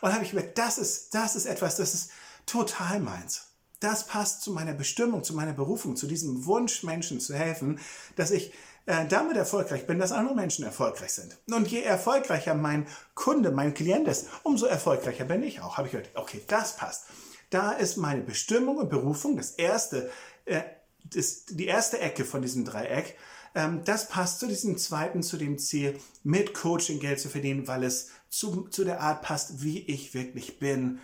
Und 0.00 0.12
habe 0.12 0.24
ich 0.24 0.30
gemerkt, 0.30 0.58
das 0.58 0.78
ist, 0.78 1.14
das 1.14 1.34
ist 1.34 1.46
etwas, 1.46 1.76
das 1.76 1.94
ist 1.94 2.10
total 2.46 3.00
meins. 3.00 3.46
Das 3.80 4.06
passt 4.06 4.42
zu 4.42 4.52
meiner 4.52 4.74
Bestimmung, 4.74 5.24
zu 5.24 5.34
meiner 5.34 5.54
Berufung, 5.54 5.96
zu 5.96 6.06
diesem 6.06 6.46
Wunsch, 6.46 6.84
Menschen 6.84 7.20
zu 7.20 7.34
helfen, 7.34 7.80
dass 8.14 8.30
ich 8.30 8.52
äh, 8.86 9.06
damit 9.06 9.36
erfolgreich 9.36 9.86
bin, 9.86 9.98
dass 9.98 10.12
andere 10.12 10.34
Menschen 10.34 10.64
erfolgreich 10.64 11.12
sind. 11.12 11.36
Und 11.50 11.68
je 11.68 11.82
erfolgreicher 11.82 12.54
mein 12.54 12.86
Kunde, 13.14 13.50
mein 13.50 13.74
Klient 13.74 14.06
ist, 14.08 14.28
umso 14.42 14.66
erfolgreicher 14.66 15.24
bin 15.24 15.42
ich 15.42 15.60
auch. 15.60 15.78
Habe 15.78 15.88
ich 15.88 15.92
gehört, 15.92 16.10
okay, 16.14 16.42
das 16.46 16.76
passt. 16.76 17.06
Da 17.50 17.72
ist 17.72 17.96
meine 17.96 18.22
Bestimmung 18.22 18.78
und 18.78 18.88
Berufung, 18.88 19.36
das 19.36 19.50
erste, 19.52 20.10
äh, 20.44 20.62
das, 21.04 21.46
die 21.46 21.66
erste 21.66 21.98
Ecke 21.98 22.24
von 22.24 22.42
diesem 22.42 22.64
Dreieck. 22.64 23.16
Ähm, 23.54 23.84
das 23.84 24.08
passt 24.08 24.40
zu 24.40 24.46
diesem 24.46 24.78
zweiten, 24.78 25.22
zu 25.22 25.36
dem 25.36 25.58
Ziel, 25.58 25.98
mit 26.22 26.54
Coaching 26.54 27.00
Geld 27.00 27.20
zu 27.20 27.28
verdienen, 27.28 27.66
weil 27.68 27.84
es 27.84 28.10
zu, 28.28 28.68
zu 28.68 28.84
der 28.84 29.00
Art 29.00 29.22
passt, 29.22 29.62
wie 29.62 29.80
ich 29.80 30.14
wirklich 30.14 30.58
bin, 30.58 31.00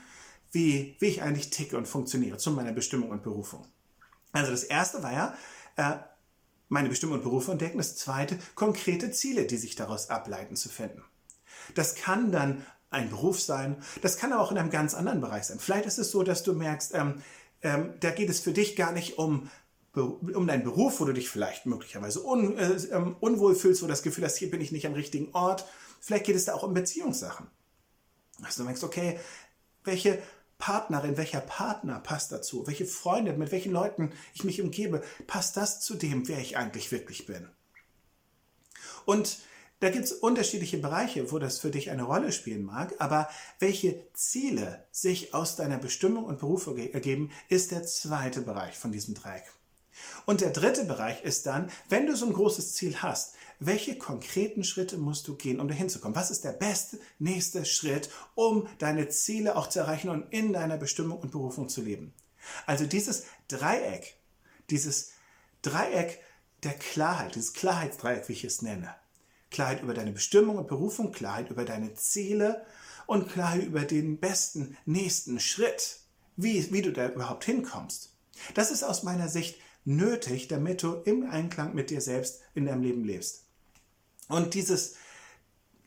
wie, 0.52 0.96
wie 0.98 1.06
ich 1.06 1.22
eigentlich 1.22 1.50
ticke 1.50 1.76
und 1.76 1.86
funktioniere, 1.86 2.38
zu 2.38 2.50
meiner 2.50 2.72
Bestimmung 2.72 3.10
und 3.10 3.22
Berufung. 3.22 3.66
Also 4.32 4.50
das 4.50 4.64
erste 4.64 5.02
war 5.02 5.12
ja, 5.12 5.36
äh, 5.76 5.98
meine 6.68 6.88
Bestimmung 6.88 7.16
und 7.16 7.22
Berufung 7.22 7.52
entdecken. 7.52 7.78
Das 7.78 7.96
zweite, 7.96 8.38
konkrete 8.54 9.10
Ziele, 9.10 9.46
die 9.46 9.56
sich 9.56 9.74
daraus 9.74 10.10
ableiten, 10.10 10.56
zu 10.56 10.68
finden. 10.68 11.02
Das 11.74 11.94
kann 11.94 12.32
dann 12.32 12.64
ein 12.90 13.10
Beruf 13.10 13.40
sein, 13.40 13.76
das 14.00 14.16
kann 14.16 14.32
aber 14.32 14.42
auch 14.42 14.50
in 14.50 14.58
einem 14.58 14.70
ganz 14.70 14.94
anderen 14.94 15.20
Bereich 15.20 15.44
sein. 15.44 15.58
Vielleicht 15.58 15.86
ist 15.86 15.98
es 15.98 16.10
so, 16.10 16.22
dass 16.22 16.42
du 16.42 16.54
merkst, 16.54 16.94
ähm, 16.94 17.22
ähm, 17.62 17.94
da 18.00 18.10
geht 18.10 18.30
es 18.30 18.40
für 18.40 18.52
dich 18.52 18.76
gar 18.76 18.92
nicht 18.92 19.18
um, 19.18 19.50
um 19.94 20.46
deinen 20.46 20.64
Beruf, 20.64 21.00
wo 21.00 21.04
du 21.04 21.12
dich 21.12 21.28
vielleicht 21.28 21.66
möglicherweise 21.66 22.24
un, 22.24 22.56
äh, 22.56 22.72
ähm, 22.92 23.16
unwohl 23.20 23.54
fühlst, 23.54 23.82
wo 23.82 23.86
du 23.86 23.92
das 23.92 24.02
Gefühl 24.02 24.24
hast, 24.24 24.36
hier 24.36 24.50
bin 24.50 24.60
ich 24.60 24.72
nicht 24.72 24.86
am 24.86 24.92
richtigen 24.92 25.34
Ort. 25.34 25.64
Vielleicht 26.00 26.26
geht 26.26 26.36
es 26.36 26.44
da 26.44 26.54
auch 26.54 26.62
um 26.62 26.74
Beziehungssachen. 26.74 27.46
Dass 28.40 28.56
du 28.56 28.64
merkst, 28.64 28.84
okay, 28.84 29.18
welche 29.84 30.22
Partnerin, 30.58 31.16
welcher 31.16 31.40
Partner 31.40 32.00
passt 32.00 32.32
dazu? 32.32 32.66
Welche 32.66 32.84
Freunde, 32.84 33.32
mit 33.32 33.52
welchen 33.52 33.72
Leuten 33.72 34.12
ich 34.34 34.44
mich 34.44 34.60
umgebe, 34.60 35.02
passt 35.26 35.56
das 35.56 35.80
zu 35.80 35.94
dem, 35.94 36.28
wer 36.28 36.38
ich 36.38 36.56
eigentlich 36.56 36.92
wirklich 36.92 37.26
bin? 37.26 37.48
Und 39.04 39.38
da 39.80 39.90
gibt 39.90 40.06
es 40.06 40.12
unterschiedliche 40.12 40.78
Bereiche, 40.78 41.30
wo 41.30 41.38
das 41.38 41.60
für 41.60 41.70
dich 41.70 41.90
eine 41.90 42.02
Rolle 42.02 42.32
spielen 42.32 42.64
mag, 42.64 42.94
aber 42.98 43.28
welche 43.60 44.12
Ziele 44.12 44.84
sich 44.90 45.34
aus 45.34 45.54
deiner 45.54 45.78
Bestimmung 45.78 46.24
und 46.24 46.40
Berufung 46.40 46.76
ergeben, 46.76 47.30
ist 47.48 47.70
der 47.70 47.84
zweite 47.84 48.40
Bereich 48.40 48.76
von 48.76 48.90
diesem 48.90 49.14
Dreieck. 49.14 49.44
Und 50.26 50.40
der 50.40 50.50
dritte 50.50 50.84
Bereich 50.84 51.22
ist 51.22 51.46
dann, 51.46 51.70
wenn 51.88 52.06
du 52.06 52.16
so 52.16 52.26
ein 52.26 52.32
großes 52.32 52.74
Ziel 52.74 53.02
hast, 53.02 53.34
welche 53.60 53.98
konkreten 53.98 54.62
Schritte 54.62 54.98
musst 54.98 55.26
du 55.26 55.34
gehen, 55.34 55.58
um 55.58 55.68
dahin 55.68 55.88
zu 55.88 55.98
kommen? 55.98 56.14
Was 56.14 56.30
ist 56.30 56.44
der 56.44 56.52
beste 56.52 56.98
nächste 57.18 57.64
Schritt, 57.64 58.08
um 58.34 58.68
deine 58.78 59.08
Ziele 59.08 59.56
auch 59.56 59.68
zu 59.68 59.80
erreichen 59.80 60.10
und 60.10 60.32
in 60.32 60.52
deiner 60.52 60.76
Bestimmung 60.76 61.18
und 61.18 61.32
Berufung 61.32 61.68
zu 61.68 61.82
leben? 61.82 62.14
Also 62.66 62.86
dieses 62.86 63.24
Dreieck, 63.48 64.16
dieses 64.70 65.12
Dreieck 65.62 66.20
der 66.62 66.74
Klarheit, 66.74 67.34
dieses 67.34 67.52
Klarheitsdreieck, 67.52 68.28
wie 68.28 68.32
ich 68.32 68.44
es 68.44 68.62
nenne. 68.62 68.94
Klarheit 69.50 69.82
über 69.82 69.94
deine 69.94 70.12
Bestimmung 70.12 70.56
und 70.56 70.68
Berufung, 70.68 71.12
Klarheit 71.12 71.50
über 71.50 71.64
deine 71.64 71.94
Ziele 71.94 72.64
und 73.06 73.28
Klarheit 73.28 73.64
über 73.64 73.82
den 73.82 74.18
besten 74.18 74.76
nächsten 74.84 75.40
Schritt, 75.40 76.00
wie, 76.36 76.70
wie 76.72 76.82
du 76.82 76.92
da 76.92 77.08
überhaupt 77.08 77.44
hinkommst. 77.44 78.12
Das 78.54 78.70
ist 78.70 78.82
aus 78.82 79.02
meiner 79.02 79.28
Sicht 79.28 79.58
nötig, 79.88 80.48
damit 80.48 80.82
du 80.82 80.94
im 81.04 81.28
Einklang 81.28 81.74
mit 81.74 81.90
dir 81.90 82.00
selbst 82.00 82.42
in 82.54 82.66
deinem 82.66 82.82
Leben 82.82 83.04
lebst. 83.04 83.44
Und 84.28 84.54
dieses 84.54 84.96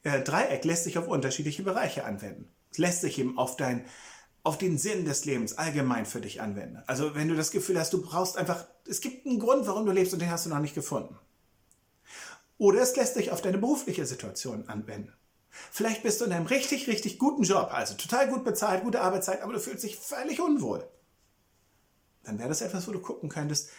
äh, 0.04 0.22
Dreieck 0.22 0.66
lässt 0.66 0.86
sich 0.86 0.98
auf 0.98 1.08
unterschiedliche 1.08 1.64
Bereiche 1.64 2.04
anwenden. 2.04 2.50
Es 2.72 2.80
lässt 2.80 3.02
sich 3.02 3.20
eben 3.20 3.38
auf 3.38 3.58
dein 3.58 3.86
auf 4.44 4.58
den 4.58 4.80
Sinn 4.80 5.06
des 5.06 5.26
Lebens 5.26 5.60
allgemein 5.60 6.08
für 6.08 6.20
dich 6.20 6.42
anwenden. 6.42 6.82
Also 6.88 7.14
wenn 7.14 7.28
du 7.28 7.36
das 7.36 7.52
Gefühl 7.52 7.80
hast, 7.80 7.94
du 7.94 8.02
brauchst 8.02 8.38
einfach, 8.38 8.66
es 8.88 9.00
gibt 9.00 9.28
einen 9.28 9.40
Grund, 9.40 9.68
warum 9.68 9.86
du 9.86 9.92
lebst 9.92 10.14
und 10.14 10.20
den 10.20 10.32
hast 10.32 10.48
du 10.48 10.50
noch 10.50 10.60
nicht 10.60 10.74
gefunden. 10.74 11.16
Oder 12.58 12.82
es 12.82 12.96
lässt 12.96 13.14
sich 13.14 13.32
auf 13.32 13.44
deine 13.44 13.60
berufliche 13.60 14.06
Situation 14.08 14.68
anwenden. 14.68 15.14
Vielleicht 15.50 16.02
bist 16.02 16.22
du 16.22 16.26
in 16.26 16.32
einem 16.32 16.48
richtig, 16.48 16.88
richtig 16.88 17.20
guten 17.20 17.44
Job, 17.44 17.70
also 17.72 17.94
total 17.94 18.30
gut 18.30 18.44
bezahlt, 18.44 18.84
gute 18.84 19.02
Arbeitszeit, 19.02 19.42
aber 19.42 19.54
du 19.54 19.60
fühlst 19.60 19.84
dich 19.84 19.98
völlig 19.98 20.40
unwohl. 20.40 20.88
Dann 22.24 22.40
wäre 22.40 22.50
das 22.50 22.62
etwas, 22.62 22.88
wo 22.88 22.92
du 22.92 23.00
gucken 23.00 23.30
könntest, 23.30 23.70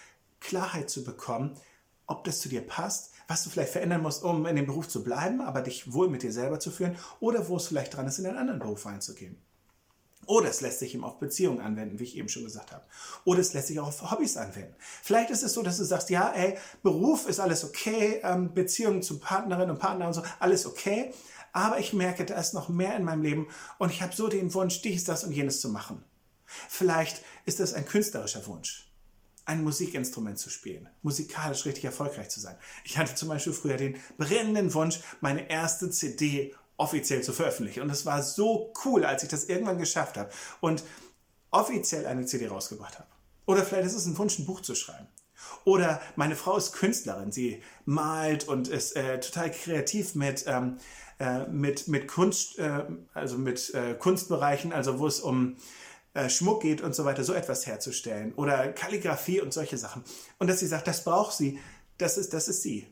Klarheit 0.42 0.90
zu 0.90 1.04
bekommen, 1.04 1.56
ob 2.06 2.24
das 2.24 2.40
zu 2.40 2.48
dir 2.48 2.66
passt, 2.66 3.12
was 3.28 3.44
du 3.44 3.50
vielleicht 3.50 3.72
verändern 3.72 4.02
musst, 4.02 4.22
um 4.22 4.44
in 4.46 4.56
dem 4.56 4.66
Beruf 4.66 4.88
zu 4.88 5.02
bleiben, 5.02 5.40
aber 5.40 5.62
dich 5.62 5.92
wohl 5.92 6.08
mit 6.08 6.22
dir 6.22 6.32
selber 6.32 6.60
zu 6.60 6.70
führen, 6.70 6.96
oder 7.20 7.48
wo 7.48 7.56
es 7.56 7.68
vielleicht 7.68 7.96
dran 7.96 8.06
ist, 8.06 8.18
in 8.18 8.26
einen 8.26 8.36
anderen 8.36 8.60
Beruf 8.60 8.86
einzugehen. 8.86 9.36
Oder 10.26 10.50
es 10.50 10.60
lässt 10.60 10.78
sich 10.78 10.94
eben 10.94 11.02
auf 11.02 11.18
Beziehungen 11.18 11.60
anwenden, 11.60 11.98
wie 11.98 12.04
ich 12.04 12.16
eben 12.16 12.28
schon 12.28 12.44
gesagt 12.44 12.70
habe. 12.70 12.84
Oder 13.24 13.40
es 13.40 13.54
lässt 13.54 13.68
sich 13.68 13.80
auch 13.80 13.88
auf 13.88 14.10
Hobbys 14.10 14.36
anwenden. 14.36 14.74
Vielleicht 15.02 15.30
ist 15.30 15.42
es 15.42 15.52
so, 15.52 15.62
dass 15.62 15.78
du 15.78 15.84
sagst, 15.84 16.10
ja, 16.10 16.30
ey, 16.30 16.56
Beruf 16.82 17.26
ist 17.26 17.40
alles 17.40 17.64
okay, 17.64 18.20
ähm, 18.22 18.54
Beziehungen 18.54 19.02
zu 19.02 19.18
Partnerinnen 19.18 19.70
und 19.70 19.78
Partnern 19.80 20.08
und 20.08 20.14
so, 20.14 20.22
alles 20.38 20.64
okay. 20.64 21.12
Aber 21.52 21.78
ich 21.78 21.92
merke, 21.92 22.24
da 22.24 22.38
ist 22.38 22.54
noch 22.54 22.68
mehr 22.68 22.96
in 22.96 23.04
meinem 23.04 23.22
Leben 23.22 23.48
und 23.78 23.90
ich 23.90 24.00
habe 24.00 24.14
so 24.14 24.28
den 24.28 24.54
Wunsch, 24.54 24.80
dies, 24.82 25.04
das 25.04 25.24
und 25.24 25.32
jenes 25.32 25.60
zu 25.60 25.68
machen. 25.68 26.04
Vielleicht 26.46 27.22
ist 27.44 27.60
das 27.60 27.74
ein 27.74 27.84
künstlerischer 27.84 28.46
Wunsch 28.46 28.91
ein 29.44 29.64
Musikinstrument 29.64 30.38
zu 30.38 30.50
spielen, 30.50 30.88
musikalisch 31.02 31.64
richtig 31.64 31.84
erfolgreich 31.84 32.28
zu 32.28 32.40
sein. 32.40 32.56
Ich 32.84 32.98
hatte 32.98 33.14
zum 33.14 33.28
Beispiel 33.28 33.52
früher 33.52 33.76
den 33.76 33.96
brennenden 34.16 34.72
Wunsch, 34.74 35.00
meine 35.20 35.50
erste 35.50 35.90
CD 35.90 36.54
offiziell 36.76 37.22
zu 37.22 37.32
veröffentlichen. 37.32 37.82
Und 37.82 37.90
es 37.90 38.06
war 38.06 38.22
so 38.22 38.72
cool, 38.84 39.04
als 39.04 39.22
ich 39.22 39.28
das 39.28 39.44
irgendwann 39.44 39.78
geschafft 39.78 40.16
habe 40.16 40.30
und 40.60 40.84
offiziell 41.50 42.06
eine 42.06 42.26
CD 42.26 42.48
rausgebracht 42.48 42.98
habe. 42.98 43.08
Oder 43.46 43.64
vielleicht 43.64 43.86
ist 43.86 43.94
es 43.94 44.06
ein 44.06 44.18
Wunsch, 44.18 44.38
ein 44.38 44.46
Buch 44.46 44.60
zu 44.60 44.74
schreiben. 44.74 45.08
Oder 45.64 46.00
meine 46.16 46.36
Frau 46.36 46.56
ist 46.56 46.72
Künstlerin, 46.72 47.32
sie 47.32 47.62
malt 47.84 48.46
und 48.46 48.68
ist 48.68 48.96
äh, 48.96 49.20
total 49.20 49.50
kreativ 49.50 50.14
mit, 50.14 50.44
ähm, 50.46 50.78
äh, 51.18 51.46
mit, 51.46 51.88
mit 51.88 52.08
Kunst, 52.08 52.58
äh, 52.58 52.84
also 53.12 53.38
mit 53.38 53.74
äh, 53.74 53.94
Kunstbereichen, 53.94 54.72
also 54.72 54.98
wo 54.98 55.06
es 55.06 55.20
um 55.20 55.56
äh, 56.14 56.28
Schmuck 56.28 56.62
geht 56.62 56.80
und 56.80 56.94
so 56.94 57.04
weiter, 57.04 57.24
so 57.24 57.32
etwas 57.32 57.66
herzustellen 57.66 58.34
oder 58.34 58.72
Kalligrafie 58.72 59.40
und 59.40 59.52
solche 59.52 59.78
Sachen. 59.78 60.04
Und 60.38 60.48
dass 60.48 60.60
sie 60.60 60.66
sagt, 60.66 60.86
das 60.86 61.04
braucht 61.04 61.36
sie, 61.36 61.58
das 61.98 62.18
ist, 62.18 62.34
das 62.34 62.48
ist 62.48 62.62
sie. 62.62 62.86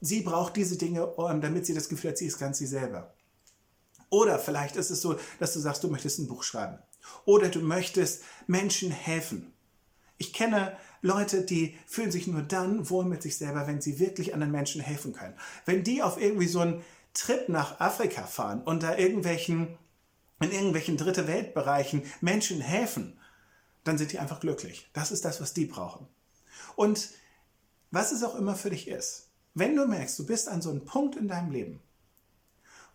Sie 0.00 0.20
braucht 0.20 0.56
diese 0.56 0.76
Dinge, 0.76 1.14
damit 1.40 1.64
sie 1.64 1.74
das 1.74 1.88
Gefühl 1.88 2.10
hat, 2.10 2.18
sie 2.18 2.26
ist 2.26 2.38
ganz 2.38 2.58
sie 2.58 2.66
selber. 2.66 3.14
Oder 4.10 4.38
vielleicht 4.38 4.76
ist 4.76 4.90
es 4.90 5.00
so, 5.00 5.16
dass 5.38 5.54
du 5.54 5.60
sagst, 5.60 5.82
du 5.84 5.88
möchtest 5.88 6.18
ein 6.18 6.26
Buch 6.26 6.42
schreiben. 6.42 6.78
Oder 7.24 7.48
du 7.48 7.60
möchtest 7.60 8.22
Menschen 8.46 8.90
helfen. 8.90 9.52
Ich 10.18 10.32
kenne 10.32 10.76
Leute, 11.00 11.42
die 11.42 11.78
fühlen 11.86 12.12
sich 12.12 12.26
nur 12.26 12.42
dann 12.42 12.90
wohl 12.90 13.04
mit 13.04 13.22
sich 13.22 13.38
selber, 13.38 13.66
wenn 13.66 13.80
sie 13.80 13.98
wirklich 13.98 14.34
anderen 14.34 14.52
Menschen 14.52 14.80
helfen 14.80 15.12
können. 15.12 15.34
Wenn 15.64 15.82
die 15.82 16.02
auf 16.02 16.20
irgendwie 16.20 16.46
so 16.46 16.60
einen 16.60 16.84
Trip 17.14 17.48
nach 17.48 17.80
Afrika 17.80 18.24
fahren 18.24 18.62
und 18.62 18.82
da 18.82 18.96
irgendwelchen 18.96 19.78
in 20.42 20.52
irgendwelchen 20.52 20.96
dritte 20.96 21.26
Weltbereichen 21.26 22.02
Menschen 22.20 22.60
helfen, 22.60 23.18
dann 23.84 23.98
sind 23.98 24.12
die 24.12 24.18
einfach 24.18 24.40
glücklich. 24.40 24.88
Das 24.92 25.10
ist 25.10 25.24
das, 25.24 25.40
was 25.40 25.54
die 25.54 25.66
brauchen. 25.66 26.06
Und 26.76 27.10
was 27.90 28.12
es 28.12 28.22
auch 28.22 28.36
immer 28.36 28.54
für 28.54 28.70
dich 28.70 28.88
ist, 28.88 29.28
wenn 29.54 29.76
du 29.76 29.86
merkst, 29.86 30.18
du 30.18 30.26
bist 30.26 30.48
an 30.48 30.62
so 30.62 30.70
einem 30.70 30.84
Punkt 30.84 31.16
in 31.16 31.28
deinem 31.28 31.50
Leben, 31.50 31.80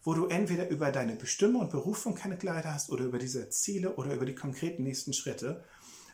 wo 0.04 0.14
du 0.14 0.26
entweder 0.28 0.70
über 0.70 0.92
deine 0.92 1.16
Bestimmung 1.16 1.62
und 1.62 1.72
Berufung 1.72 2.16
keine 2.16 2.38
Klarheit 2.38 2.66
hast 2.66 2.90
oder 2.90 3.06
über 3.06 3.20
diese 3.20 3.50
Ziele 3.50 3.96
oder 3.96 4.14
über 4.14 4.26
die 4.26 4.36
konkreten 4.36 4.84
nächsten 4.84 5.14
Schritte 5.14 5.64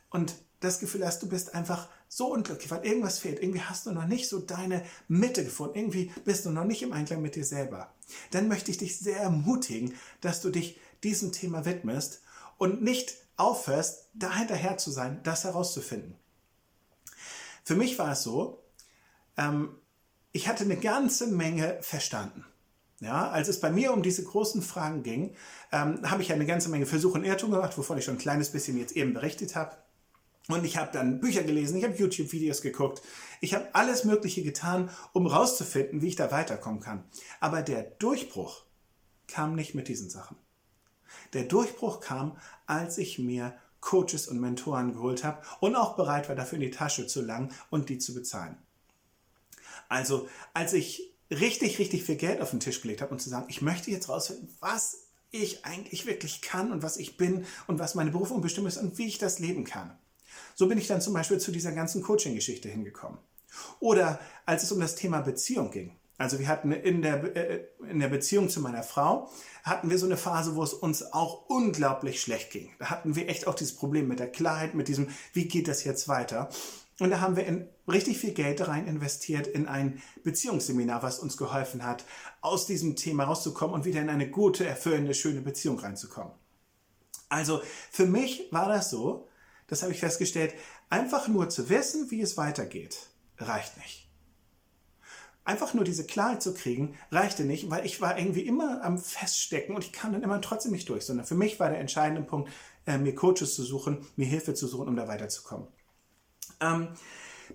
und 0.09 0.35
das 0.59 0.79
Gefühl 0.79 1.05
hast, 1.05 1.21
du 1.21 1.27
bist 1.27 1.53
einfach 1.53 1.89
so 2.07 2.31
unglücklich, 2.31 2.71
weil 2.71 2.85
irgendwas 2.85 3.19
fehlt. 3.19 3.41
Irgendwie 3.41 3.61
hast 3.61 3.85
du 3.85 3.91
noch 3.91 4.05
nicht 4.05 4.29
so 4.29 4.39
deine 4.39 4.83
Mitte 5.07 5.43
gefunden. 5.43 5.77
Irgendwie 5.77 6.11
bist 6.25 6.45
du 6.45 6.51
noch 6.51 6.63
nicht 6.63 6.83
im 6.83 6.93
Einklang 6.93 7.21
mit 7.21 7.35
dir 7.35 7.43
selber. 7.43 7.93
Dann 8.31 8.47
möchte 8.47 8.71
ich 8.71 8.77
dich 8.77 8.97
sehr 8.97 9.17
ermutigen, 9.17 9.95
dass 10.21 10.41
du 10.41 10.49
dich 10.49 10.79
diesem 11.03 11.31
Thema 11.31 11.65
widmest 11.65 12.21
und 12.57 12.81
nicht 12.81 13.15
aufhörst, 13.35 14.09
da 14.13 14.35
hinterher 14.35 14.77
zu 14.77 14.91
sein, 14.91 15.19
das 15.23 15.43
herauszufinden. 15.43 16.15
Für 17.63 17.75
mich 17.75 17.97
war 17.97 18.11
es 18.11 18.23
so, 18.23 18.63
ähm, 19.37 19.75
ich 20.31 20.47
hatte 20.47 20.63
eine 20.63 20.77
ganze 20.77 21.27
Menge 21.27 21.77
verstanden. 21.81 22.45
Ja, 22.99 23.29
als 23.29 23.49
es 23.49 23.59
bei 23.59 23.69
mir 23.69 23.91
um 23.91 24.01
diese 24.01 24.23
großen 24.23 24.61
Fragen 24.61 25.03
ging, 25.03 25.35
ähm, 25.71 26.09
habe 26.09 26.21
ich 26.21 26.31
eine 26.31 26.45
ganze 26.45 26.69
Menge 26.69 26.85
Versuche 26.85 27.15
und 27.15 27.25
Irrtungen 27.25 27.55
gemacht, 27.55 27.77
wovon 27.77 27.97
ich 27.97 28.05
schon 28.05 28.15
ein 28.15 28.19
kleines 28.19 28.51
bisschen 28.51 28.77
jetzt 28.77 28.95
eben 28.95 29.13
berichtet 29.13 29.55
habe. 29.55 29.75
Und 30.47 30.63
ich 30.65 30.77
habe 30.77 30.91
dann 30.91 31.19
Bücher 31.19 31.43
gelesen, 31.43 31.77
ich 31.77 31.83
habe 31.83 31.95
YouTube-Videos 31.95 32.61
geguckt, 32.61 33.01
ich 33.41 33.53
habe 33.53 33.67
alles 33.73 34.03
Mögliche 34.03 34.43
getan, 34.43 34.89
um 35.13 35.27
rauszufinden, 35.27 36.01
wie 36.01 36.09
ich 36.09 36.15
da 36.15 36.31
weiterkommen 36.31 36.79
kann. 36.79 37.03
Aber 37.39 37.61
der 37.61 37.83
Durchbruch 37.83 38.63
kam 39.27 39.55
nicht 39.55 39.75
mit 39.75 39.87
diesen 39.87 40.09
Sachen. 40.09 40.37
Der 41.33 41.43
Durchbruch 41.43 41.99
kam, 41.99 42.37
als 42.65 42.97
ich 42.97 43.19
mir 43.19 43.53
Coaches 43.81 44.27
und 44.27 44.39
Mentoren 44.39 44.93
geholt 44.93 45.23
habe 45.23 45.41
und 45.59 45.75
auch 45.75 45.95
bereit 45.95 46.29
war, 46.29 46.35
dafür 46.35 46.55
in 46.55 46.61
die 46.61 46.71
Tasche 46.71 47.05
zu 47.05 47.21
langen 47.21 47.51
und 47.69 47.89
die 47.89 47.97
zu 47.97 48.13
bezahlen. 48.13 48.57
Also, 49.89 50.27
als 50.53 50.73
ich 50.73 51.13
richtig, 51.29 51.79
richtig 51.79 52.03
viel 52.03 52.15
Geld 52.15 52.41
auf 52.41 52.51
den 52.51 52.59
Tisch 52.59 52.81
gelegt 52.81 53.01
habe 53.01 53.11
und 53.11 53.19
zu 53.19 53.29
sagen, 53.29 53.45
ich 53.49 53.61
möchte 53.61 53.91
jetzt 53.91 54.09
rausfinden, 54.09 54.49
was 54.59 55.07
ich 55.31 55.65
eigentlich 55.65 56.05
wirklich 56.05 56.41
kann 56.41 56.71
und 56.71 56.83
was 56.83 56.97
ich 56.97 57.17
bin 57.17 57.45
und 57.67 57.79
was 57.79 57.95
meine 57.95 58.11
Berufung 58.11 58.41
bestimmt 58.41 58.67
ist 58.67 58.77
und 58.77 58.97
wie 58.97 59.07
ich 59.07 59.17
das 59.17 59.39
leben 59.39 59.63
kann. 59.63 59.97
So 60.55 60.67
bin 60.67 60.77
ich 60.77 60.87
dann 60.87 61.01
zum 61.01 61.13
Beispiel 61.13 61.39
zu 61.39 61.51
dieser 61.51 61.71
ganzen 61.71 62.03
Coaching-Geschichte 62.03 62.69
hingekommen. 62.69 63.17
Oder 63.79 64.19
als 64.45 64.63
es 64.63 64.71
um 64.71 64.79
das 64.79 64.95
Thema 64.95 65.21
Beziehung 65.21 65.71
ging. 65.71 65.95
Also 66.17 66.39
wir 66.39 66.47
hatten 66.47 66.71
in 66.71 67.01
der, 67.01 67.35
äh, 67.35 67.65
in 67.89 67.99
der 67.99 68.07
Beziehung 68.07 68.49
zu 68.49 68.61
meiner 68.61 68.83
Frau, 68.83 69.29
hatten 69.63 69.89
wir 69.89 69.97
so 69.97 70.05
eine 70.05 70.17
Phase, 70.17 70.55
wo 70.55 70.63
es 70.63 70.73
uns 70.73 71.13
auch 71.13 71.47
unglaublich 71.47 72.21
schlecht 72.21 72.51
ging. 72.51 72.71
Da 72.79 72.89
hatten 72.89 73.15
wir 73.15 73.29
echt 73.29 73.47
auch 73.47 73.55
dieses 73.55 73.75
Problem 73.75 74.07
mit 74.07 74.19
der 74.19 74.31
Klarheit, 74.31 74.75
mit 74.75 74.87
diesem, 74.87 75.07
wie 75.33 75.47
geht 75.47 75.67
das 75.67 75.83
jetzt 75.83 76.07
weiter? 76.07 76.49
Und 76.99 77.09
da 77.09 77.21
haben 77.21 77.35
wir 77.35 77.45
in 77.45 77.67
richtig 77.87 78.19
viel 78.19 78.33
Geld 78.33 78.67
rein 78.67 78.87
investiert 78.87 79.47
in 79.47 79.67
ein 79.67 80.01
Beziehungsseminar, 80.23 81.01
was 81.01 81.19
uns 81.19 81.37
geholfen 81.37 81.83
hat, 81.83 82.05
aus 82.41 82.67
diesem 82.67 82.95
Thema 82.95 83.23
rauszukommen 83.23 83.73
und 83.73 83.85
wieder 83.85 84.01
in 84.01 84.09
eine 84.09 84.29
gute, 84.29 84.65
erfüllende, 84.65 85.13
schöne 85.13 85.41
Beziehung 85.41 85.79
reinzukommen. 85.79 86.33
Also 87.29 87.61
für 87.89 88.05
mich 88.05 88.47
war 88.51 88.69
das 88.69 88.91
so, 88.91 89.27
das 89.67 89.81
habe 89.81 89.91
ich 89.91 89.99
festgestellt, 89.99 90.53
einfach 90.89 91.27
nur 91.27 91.49
zu 91.49 91.69
wissen, 91.69 92.11
wie 92.11 92.21
es 92.21 92.37
weitergeht, 92.37 93.09
reicht 93.39 93.77
nicht. 93.77 94.02
Einfach 95.45 95.73
nur 95.73 95.83
diese 95.83 96.05
Klarheit 96.05 96.41
zu 96.41 96.53
kriegen, 96.53 96.95
reichte 97.11 97.43
nicht, 97.43 97.69
weil 97.69 97.85
ich 97.85 97.99
war 97.99 98.17
irgendwie 98.17 98.45
immer 98.45 98.83
am 98.83 98.97
Feststecken 98.97 99.75
und 99.75 99.83
ich 99.83 99.91
kam 99.91 100.13
dann 100.13 100.23
immer 100.23 100.39
trotzdem 100.39 100.71
nicht 100.71 100.87
durch, 100.87 101.03
sondern 101.05 101.25
für 101.25 101.35
mich 101.35 101.59
war 101.59 101.69
der 101.69 101.79
entscheidende 101.79 102.21
Punkt, 102.21 102.49
äh, 102.85 102.97
mir 102.97 103.13
Coaches 103.13 103.55
zu 103.55 103.63
suchen, 103.63 104.05
mir 104.15 104.25
Hilfe 104.25 104.53
zu 104.53 104.67
suchen, 104.67 104.87
um 104.87 104.95
da 104.95 105.07
weiterzukommen. 105.07 105.67
Ähm, 106.61 106.89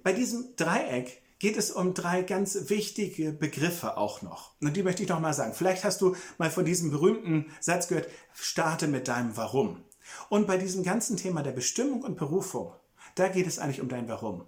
bei 0.03 0.13
diesem 0.13 0.55
Dreieck 0.57 1.23
geht 1.39 1.57
es 1.57 1.71
um 1.71 1.95
drei 1.95 2.23
ganz 2.23 2.69
wichtige 2.69 3.33
Begriffe 3.33 3.97
auch 3.97 4.23
noch. 4.23 4.53
Und 4.61 4.77
die 4.77 4.83
möchte 4.83 5.03
ich 5.03 5.09
noch 5.09 5.21
mal 5.21 5.33
sagen. 5.33 5.55
Vielleicht 5.55 5.85
hast 5.85 6.01
du 6.01 6.17
mal 6.37 6.51
von 6.51 6.65
diesem 6.65 6.91
berühmten 6.91 7.47
Satz 7.61 7.89
gehört, 7.89 8.09
starte 8.35 8.89
mit 8.89 9.09
deinem 9.09 9.37
Warum. 9.37 9.85
Und 10.29 10.47
bei 10.47 10.59
diesem 10.59 10.83
ganzen 10.83 11.17
Thema 11.17 11.43
der 11.43 11.53
Bestimmung 11.53 12.03
und 12.03 12.17
Berufung, 12.17 12.73
da 13.15 13.29
geht 13.29 13.47
es 13.47 13.59
eigentlich 13.59 13.81
um 13.81 13.89
dein 13.89 14.09
Warum. 14.09 14.45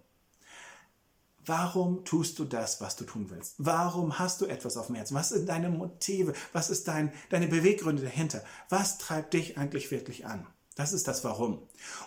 Warum 1.50 2.04
tust 2.04 2.38
du 2.38 2.45
das, 2.45 2.80
was 2.80 2.95
du 2.95 3.04
tun 3.04 3.28
willst? 3.28 3.57
Warum 3.59 4.21
hast 4.21 4.40
du 4.40 4.47
etwas 4.47 4.76
auf 4.76 4.87
dem 4.87 4.95
Herzen? 4.95 5.16
Was 5.16 5.30
sind 5.30 5.49
deine 5.49 5.69
Motive? 5.69 6.33
Was 6.52 6.71
ist 6.71 6.87
dein, 6.87 7.12
deine 7.28 7.49
Beweggründe 7.49 8.04
dahinter? 8.04 8.45
Was 8.69 8.99
treibt 8.99 9.35
dich 9.35 9.59
eigentlich 9.59 9.90
wirklich 9.90 10.26
an? 10.26 10.47
Das 10.76 10.92
ist 10.92 11.09
das 11.09 11.25
Warum. 11.25 11.61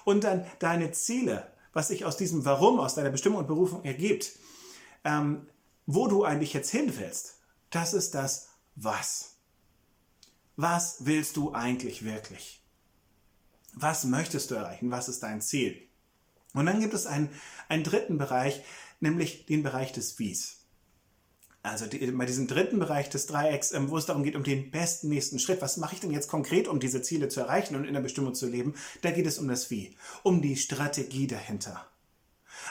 Und 0.05 0.23
dann 0.23 0.45
deine 0.59 0.93
Ziele, 0.93 1.51
was 1.73 1.89
sich 1.89 2.05
aus 2.05 2.15
diesem 2.15 2.45
Warum, 2.45 2.79
aus 2.79 2.95
deiner 2.95 3.09
Bestimmung 3.09 3.39
und 3.39 3.47
Berufung 3.47 3.83
ergibt, 3.83 4.31
ähm, 5.03 5.45
wo 5.87 6.07
du 6.07 6.23
eigentlich 6.23 6.53
jetzt 6.53 6.71
hin 6.71 6.93
willst, 6.97 7.35
das 7.69 7.93
ist 7.93 8.15
das 8.15 8.47
Was. 8.75 9.35
Was 10.55 10.99
willst 10.99 11.35
du 11.35 11.53
eigentlich 11.53 12.05
wirklich? 12.05 12.63
Was 13.73 14.05
möchtest 14.05 14.51
du 14.51 14.55
erreichen? 14.55 14.89
Was 14.89 15.09
ist 15.09 15.21
dein 15.21 15.41
Ziel? 15.41 15.85
Und 16.53 16.67
dann 16.67 16.79
gibt 16.79 16.93
es 16.93 17.07
einen, 17.07 17.29
einen 17.67 17.83
dritten 17.83 18.17
Bereich, 18.17 18.63
nämlich 18.99 19.45
den 19.45 19.63
Bereich 19.63 19.91
des 19.91 20.19
Wies. 20.19 20.63
Also 21.65 21.85
die, 21.85 22.05
bei 22.11 22.25
diesem 22.25 22.47
dritten 22.47 22.77
Bereich 22.77 23.09
des 23.09 23.25
Dreiecks, 23.25 23.71
ähm, 23.71 23.89
wo 23.89 23.97
es 23.97 24.05
darum 24.05 24.23
geht, 24.23 24.35
um 24.35 24.43
den 24.43 24.69
besten 24.69 25.07
nächsten 25.07 25.39
Schritt. 25.39 25.61
Was 25.61 25.77
mache 25.77 25.95
ich 25.95 26.01
denn 26.01 26.11
jetzt 26.11 26.27
konkret, 26.27 26.67
um 26.67 26.81
diese 26.81 27.01
Ziele 27.01 27.29
zu 27.29 27.39
erreichen 27.39 27.75
und 27.75 27.85
in 27.85 27.93
der 27.93 28.01
Bestimmung 28.01 28.35
zu 28.35 28.47
leben? 28.47 28.75
Da 29.01 29.11
geht 29.11 29.25
es 29.25 29.39
um 29.39 29.47
das 29.47 29.71
Wie, 29.71 29.95
um 30.23 30.41
die 30.41 30.57
Strategie 30.57 31.25
dahinter. 31.25 31.87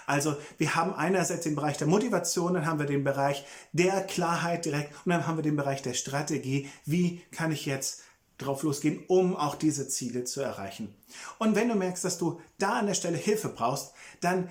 Also 0.07 0.37
wir 0.59 0.75
haben 0.75 0.93
einerseits 0.95 1.45
den 1.45 1.55
Bereich 1.55 1.79
der 1.79 1.87
Motivation, 1.87 2.55
dann 2.55 2.67
haben 2.67 2.79
wir 2.79 2.87
den 2.87 3.03
Bereich 3.03 3.45
der 3.73 4.03
Klarheit 4.03 4.65
direkt 4.67 4.93
und 5.05 5.11
dann 5.11 5.27
haben 5.27 5.39
wir 5.39 5.43
den 5.43 5.57
Bereich 5.57 5.81
der 5.83 5.95
Strategie. 5.95 6.69
Wie 6.85 7.23
kann 7.31 7.51
ich 7.51 7.65
jetzt 7.65 8.03
drauf 8.37 8.63
losgehen, 8.63 9.05
um 9.09 9.37
auch 9.37 9.55
diese 9.55 9.89
Ziele 9.89 10.25
zu 10.25 10.43
erreichen? 10.43 10.95
Und 11.39 11.55
wenn 11.55 11.69
du 11.69 11.75
merkst, 11.75 12.05
dass 12.05 12.19
du 12.19 12.41
da 12.59 12.79
an 12.79 12.87
der 12.87 12.95
Stelle 12.95 13.17
Hilfe 13.17 13.49
brauchst, 13.49 13.93
dann 14.21 14.49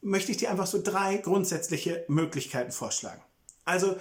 möchte 0.00 0.32
ich 0.32 0.38
dir 0.38 0.50
einfach 0.50 0.66
so 0.66 0.80
drei 0.82 1.16
grundsätzliche 1.18 2.04
Möglichkeiten 2.08 2.72
vorschlagen. 2.72 3.22
Also 3.64 3.96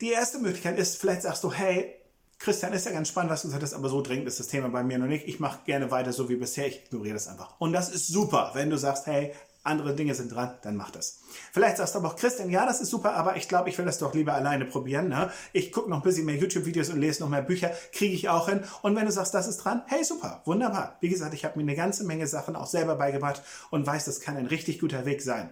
die 0.00 0.10
erste 0.10 0.38
Möglichkeit 0.38 0.78
ist, 0.78 0.96
vielleicht 0.96 1.22
sagst 1.22 1.44
du, 1.44 1.52
hey, 1.52 1.94
Christian, 2.38 2.72
ist 2.74 2.84
ja 2.84 2.92
ganz 2.92 3.08
spannend, 3.08 3.32
was 3.32 3.42
du 3.42 3.48
gesagt 3.48 3.62
hast, 3.62 3.72
aber 3.72 3.88
so 3.88 4.02
dringend 4.02 4.28
ist 4.28 4.38
das 4.38 4.48
Thema 4.48 4.68
bei 4.68 4.82
mir 4.82 4.98
noch 4.98 5.06
nicht. 5.06 5.26
Ich 5.26 5.40
mache 5.40 5.60
gerne 5.64 5.90
weiter 5.90 6.12
so 6.12 6.28
wie 6.28 6.36
bisher, 6.36 6.66
ich 6.66 6.84
ignoriere 6.84 7.14
das 7.14 7.28
einfach. 7.28 7.58
Und 7.58 7.72
das 7.72 7.88
ist 7.88 8.08
super, 8.08 8.50
wenn 8.54 8.68
du 8.68 8.76
sagst, 8.76 9.06
hey, 9.06 9.32
andere 9.66 9.94
Dinge 9.94 10.14
sind 10.14 10.34
dran, 10.34 10.56
dann 10.62 10.76
mach 10.76 10.90
das. 10.90 11.20
Vielleicht 11.52 11.76
sagst 11.76 11.94
du 11.94 11.98
aber 11.98 12.08
auch, 12.08 12.16
Christian, 12.16 12.50
ja, 12.50 12.64
das 12.66 12.80
ist 12.80 12.90
super, 12.90 13.14
aber 13.14 13.36
ich 13.36 13.48
glaube, 13.48 13.68
ich 13.68 13.78
will 13.78 13.84
das 13.84 13.98
doch 13.98 14.14
lieber 14.14 14.34
alleine 14.34 14.64
probieren. 14.64 15.08
Ne? 15.08 15.30
Ich 15.52 15.72
gucke 15.72 15.90
noch 15.90 15.98
ein 15.98 16.02
bisschen 16.02 16.24
mehr 16.24 16.36
YouTube-Videos 16.36 16.90
und 16.90 17.00
lese 17.00 17.22
noch 17.22 17.28
mehr 17.28 17.42
Bücher, 17.42 17.72
kriege 17.92 18.14
ich 18.14 18.28
auch 18.28 18.48
hin. 18.48 18.64
Und 18.82 18.96
wenn 18.96 19.06
du 19.06 19.12
sagst, 19.12 19.34
das 19.34 19.46
ist 19.46 19.58
dran, 19.58 19.82
hey, 19.86 20.04
super, 20.04 20.42
wunderbar. 20.44 20.96
Wie 21.00 21.08
gesagt, 21.08 21.34
ich 21.34 21.44
habe 21.44 21.56
mir 21.56 21.62
eine 21.62 21.76
ganze 21.76 22.04
Menge 22.04 22.26
Sachen 22.26 22.56
auch 22.56 22.66
selber 22.66 22.96
beigebracht 22.96 23.42
und 23.70 23.86
weiß, 23.86 24.04
das 24.04 24.20
kann 24.20 24.36
ein 24.36 24.46
richtig 24.46 24.80
guter 24.80 25.04
Weg 25.04 25.22
sein. 25.22 25.50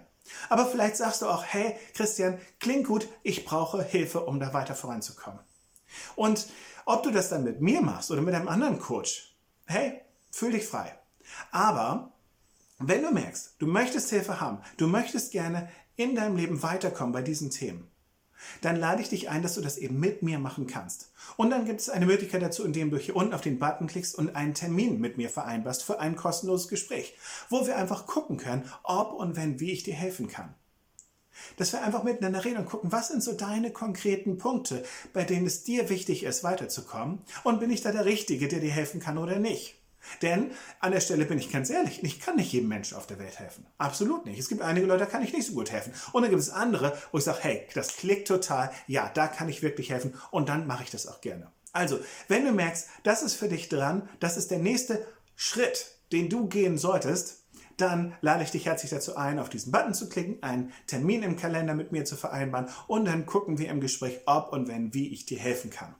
Aber 0.48 0.66
vielleicht 0.66 0.96
sagst 0.96 1.22
du 1.22 1.26
auch, 1.26 1.44
hey, 1.44 1.76
Christian, 1.94 2.38
klingt 2.60 2.86
gut, 2.86 3.08
ich 3.22 3.44
brauche 3.44 3.82
Hilfe, 3.82 4.20
um 4.20 4.40
da 4.40 4.54
weiter 4.54 4.74
voranzukommen. 4.74 5.40
Und 6.16 6.46
ob 6.86 7.02
du 7.02 7.10
das 7.10 7.28
dann 7.28 7.44
mit 7.44 7.60
mir 7.60 7.82
machst 7.82 8.10
oder 8.10 8.22
mit 8.22 8.34
einem 8.34 8.48
anderen 8.48 8.78
Coach, 8.78 9.36
hey, 9.66 10.00
fühl 10.30 10.52
dich 10.52 10.66
frei. 10.66 10.92
Aber 11.50 12.13
wenn 12.78 13.02
du 13.02 13.10
merkst, 13.12 13.54
du 13.58 13.66
möchtest 13.66 14.10
Hilfe 14.10 14.40
haben, 14.40 14.58
du 14.76 14.86
möchtest 14.86 15.32
gerne 15.32 15.68
in 15.96 16.14
deinem 16.14 16.36
Leben 16.36 16.62
weiterkommen 16.62 17.12
bei 17.12 17.22
diesen 17.22 17.50
Themen, 17.50 17.88
dann 18.60 18.76
lade 18.76 19.02
ich 19.02 19.08
dich 19.08 19.30
ein, 19.30 19.42
dass 19.42 19.54
du 19.54 19.60
das 19.60 19.78
eben 19.78 19.98
mit 19.98 20.22
mir 20.22 20.38
machen 20.38 20.66
kannst. 20.66 21.12
Und 21.36 21.50
dann 21.50 21.64
gibt 21.64 21.80
es 21.80 21.88
eine 21.88 22.06
Möglichkeit 22.06 22.42
dazu, 22.42 22.64
indem 22.64 22.90
du 22.90 22.98
hier 22.98 23.16
unten 23.16 23.34
auf 23.34 23.40
den 23.40 23.58
Button 23.58 23.86
klickst 23.86 24.16
und 24.16 24.36
einen 24.36 24.54
Termin 24.54 25.00
mit 25.00 25.16
mir 25.16 25.30
vereinbarst 25.30 25.82
für 25.82 26.00
ein 26.00 26.16
kostenloses 26.16 26.68
Gespräch, 26.68 27.16
wo 27.48 27.66
wir 27.66 27.76
einfach 27.76 28.06
gucken 28.06 28.36
können, 28.36 28.70
ob 28.82 29.12
und 29.12 29.36
wenn, 29.36 29.60
wie 29.60 29.72
ich 29.72 29.82
dir 29.82 29.94
helfen 29.94 30.28
kann. 30.28 30.54
Dass 31.56 31.72
wir 31.72 31.82
einfach 31.82 32.04
miteinander 32.04 32.44
reden 32.44 32.58
und 32.58 32.66
gucken, 32.66 32.92
was 32.92 33.08
sind 33.08 33.22
so 33.22 33.32
deine 33.32 33.72
konkreten 33.72 34.38
Punkte, 34.38 34.84
bei 35.12 35.24
denen 35.24 35.46
es 35.46 35.64
dir 35.64 35.88
wichtig 35.88 36.22
ist, 36.22 36.44
weiterzukommen 36.44 37.22
und 37.42 37.60
bin 37.60 37.70
ich 37.70 37.80
da 37.80 37.90
der 37.90 38.04
Richtige, 38.04 38.46
der 38.46 38.60
dir 38.60 38.70
helfen 38.70 39.00
kann 39.00 39.18
oder 39.18 39.38
nicht. 39.38 39.76
Denn 40.22 40.50
an 40.80 40.92
der 40.92 41.00
Stelle 41.00 41.24
bin 41.24 41.38
ich 41.38 41.50
ganz 41.50 41.70
ehrlich, 41.70 42.02
ich 42.02 42.20
kann 42.20 42.36
nicht 42.36 42.52
jedem 42.52 42.68
Menschen 42.68 42.96
auf 42.96 43.06
der 43.06 43.18
Welt 43.18 43.38
helfen. 43.38 43.66
Absolut 43.78 44.26
nicht. 44.26 44.38
Es 44.38 44.48
gibt 44.48 44.62
einige 44.62 44.86
Leute, 44.86 45.00
da 45.00 45.06
kann 45.06 45.22
ich 45.22 45.32
nicht 45.32 45.46
so 45.46 45.54
gut 45.54 45.70
helfen. 45.70 45.92
Und 46.12 46.22
dann 46.22 46.30
gibt 46.30 46.42
es 46.42 46.50
andere, 46.50 46.96
wo 47.12 47.18
ich 47.18 47.24
sage, 47.24 47.38
hey, 47.42 47.66
das 47.74 47.96
klickt 47.96 48.28
total, 48.28 48.70
ja, 48.86 49.10
da 49.12 49.26
kann 49.26 49.48
ich 49.48 49.62
wirklich 49.62 49.90
helfen 49.90 50.14
und 50.30 50.48
dann 50.48 50.66
mache 50.66 50.84
ich 50.84 50.90
das 50.90 51.06
auch 51.06 51.20
gerne. 51.20 51.50
Also, 51.72 51.98
wenn 52.28 52.44
du 52.44 52.52
merkst, 52.52 52.88
das 53.02 53.22
ist 53.22 53.34
für 53.34 53.48
dich 53.48 53.68
dran, 53.68 54.08
das 54.20 54.36
ist 54.36 54.50
der 54.50 54.60
nächste 54.60 55.04
Schritt, 55.34 55.86
den 56.12 56.28
du 56.28 56.46
gehen 56.46 56.78
solltest, 56.78 57.44
dann 57.76 58.14
lade 58.20 58.44
ich 58.44 58.52
dich 58.52 58.66
herzlich 58.66 58.90
dazu 58.90 59.16
ein, 59.16 59.38
auf 59.40 59.48
diesen 59.48 59.72
Button 59.72 59.94
zu 59.94 60.08
klicken, 60.08 60.40
einen 60.42 60.72
Termin 60.86 61.24
im 61.24 61.36
Kalender 61.36 61.74
mit 61.74 61.90
mir 61.90 62.04
zu 62.04 62.16
vereinbaren 62.16 62.68
und 62.86 63.06
dann 63.06 63.26
gucken 63.26 63.58
wir 63.58 63.68
im 63.68 63.80
Gespräch, 63.80 64.20
ob 64.26 64.52
und 64.52 64.68
wenn, 64.68 64.94
wie 64.94 65.12
ich 65.12 65.26
dir 65.26 65.38
helfen 65.38 65.70
kann. 65.70 65.96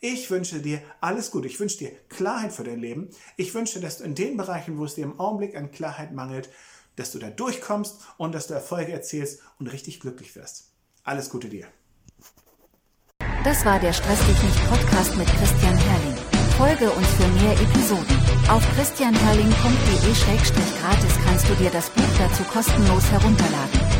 Ich 0.00 0.30
wünsche 0.30 0.60
dir 0.60 0.80
alles 1.00 1.30
Gute. 1.30 1.48
Ich 1.48 1.60
wünsche 1.60 1.78
dir 1.78 1.92
Klarheit 2.08 2.52
für 2.52 2.64
dein 2.64 2.80
Leben. 2.80 3.10
Ich 3.36 3.54
wünsche, 3.54 3.80
dass 3.80 3.98
du 3.98 4.04
in 4.04 4.14
den 4.14 4.36
Bereichen, 4.36 4.78
wo 4.78 4.84
es 4.84 4.94
dir 4.94 5.04
im 5.04 5.20
Augenblick 5.20 5.56
an 5.56 5.70
Klarheit 5.70 6.12
mangelt, 6.12 6.50
dass 6.96 7.12
du 7.12 7.18
da 7.18 7.30
durchkommst 7.30 8.00
und 8.18 8.34
dass 8.34 8.46
du 8.46 8.54
Erfolge 8.54 8.92
erzielst 8.92 9.40
und 9.58 9.68
richtig 9.68 10.00
glücklich 10.00 10.36
wirst. 10.36 10.72
Alles 11.04 11.30
Gute 11.30 11.48
dir. 11.48 11.66
Das 13.44 13.64
war 13.64 13.80
der 13.80 13.94
Stress 13.94 14.18
dich 14.26 14.42
nicht 14.42 14.68
Podcast 14.68 15.16
mit 15.16 15.26
Christian 15.26 15.76
Herrling. 15.76 16.16
Folge 16.58 16.90
uns 16.90 17.08
für 17.14 17.26
mehr 17.42 17.54
Episoden. 17.54 18.18
Auf 18.50 18.62
christianherrling.de-gratis 18.76 21.14
kannst 21.24 21.48
du 21.48 21.54
dir 21.54 21.70
das 21.70 21.88
Buch 21.88 22.02
dazu 22.18 22.42
kostenlos 22.44 23.10
herunterladen. 23.10 23.99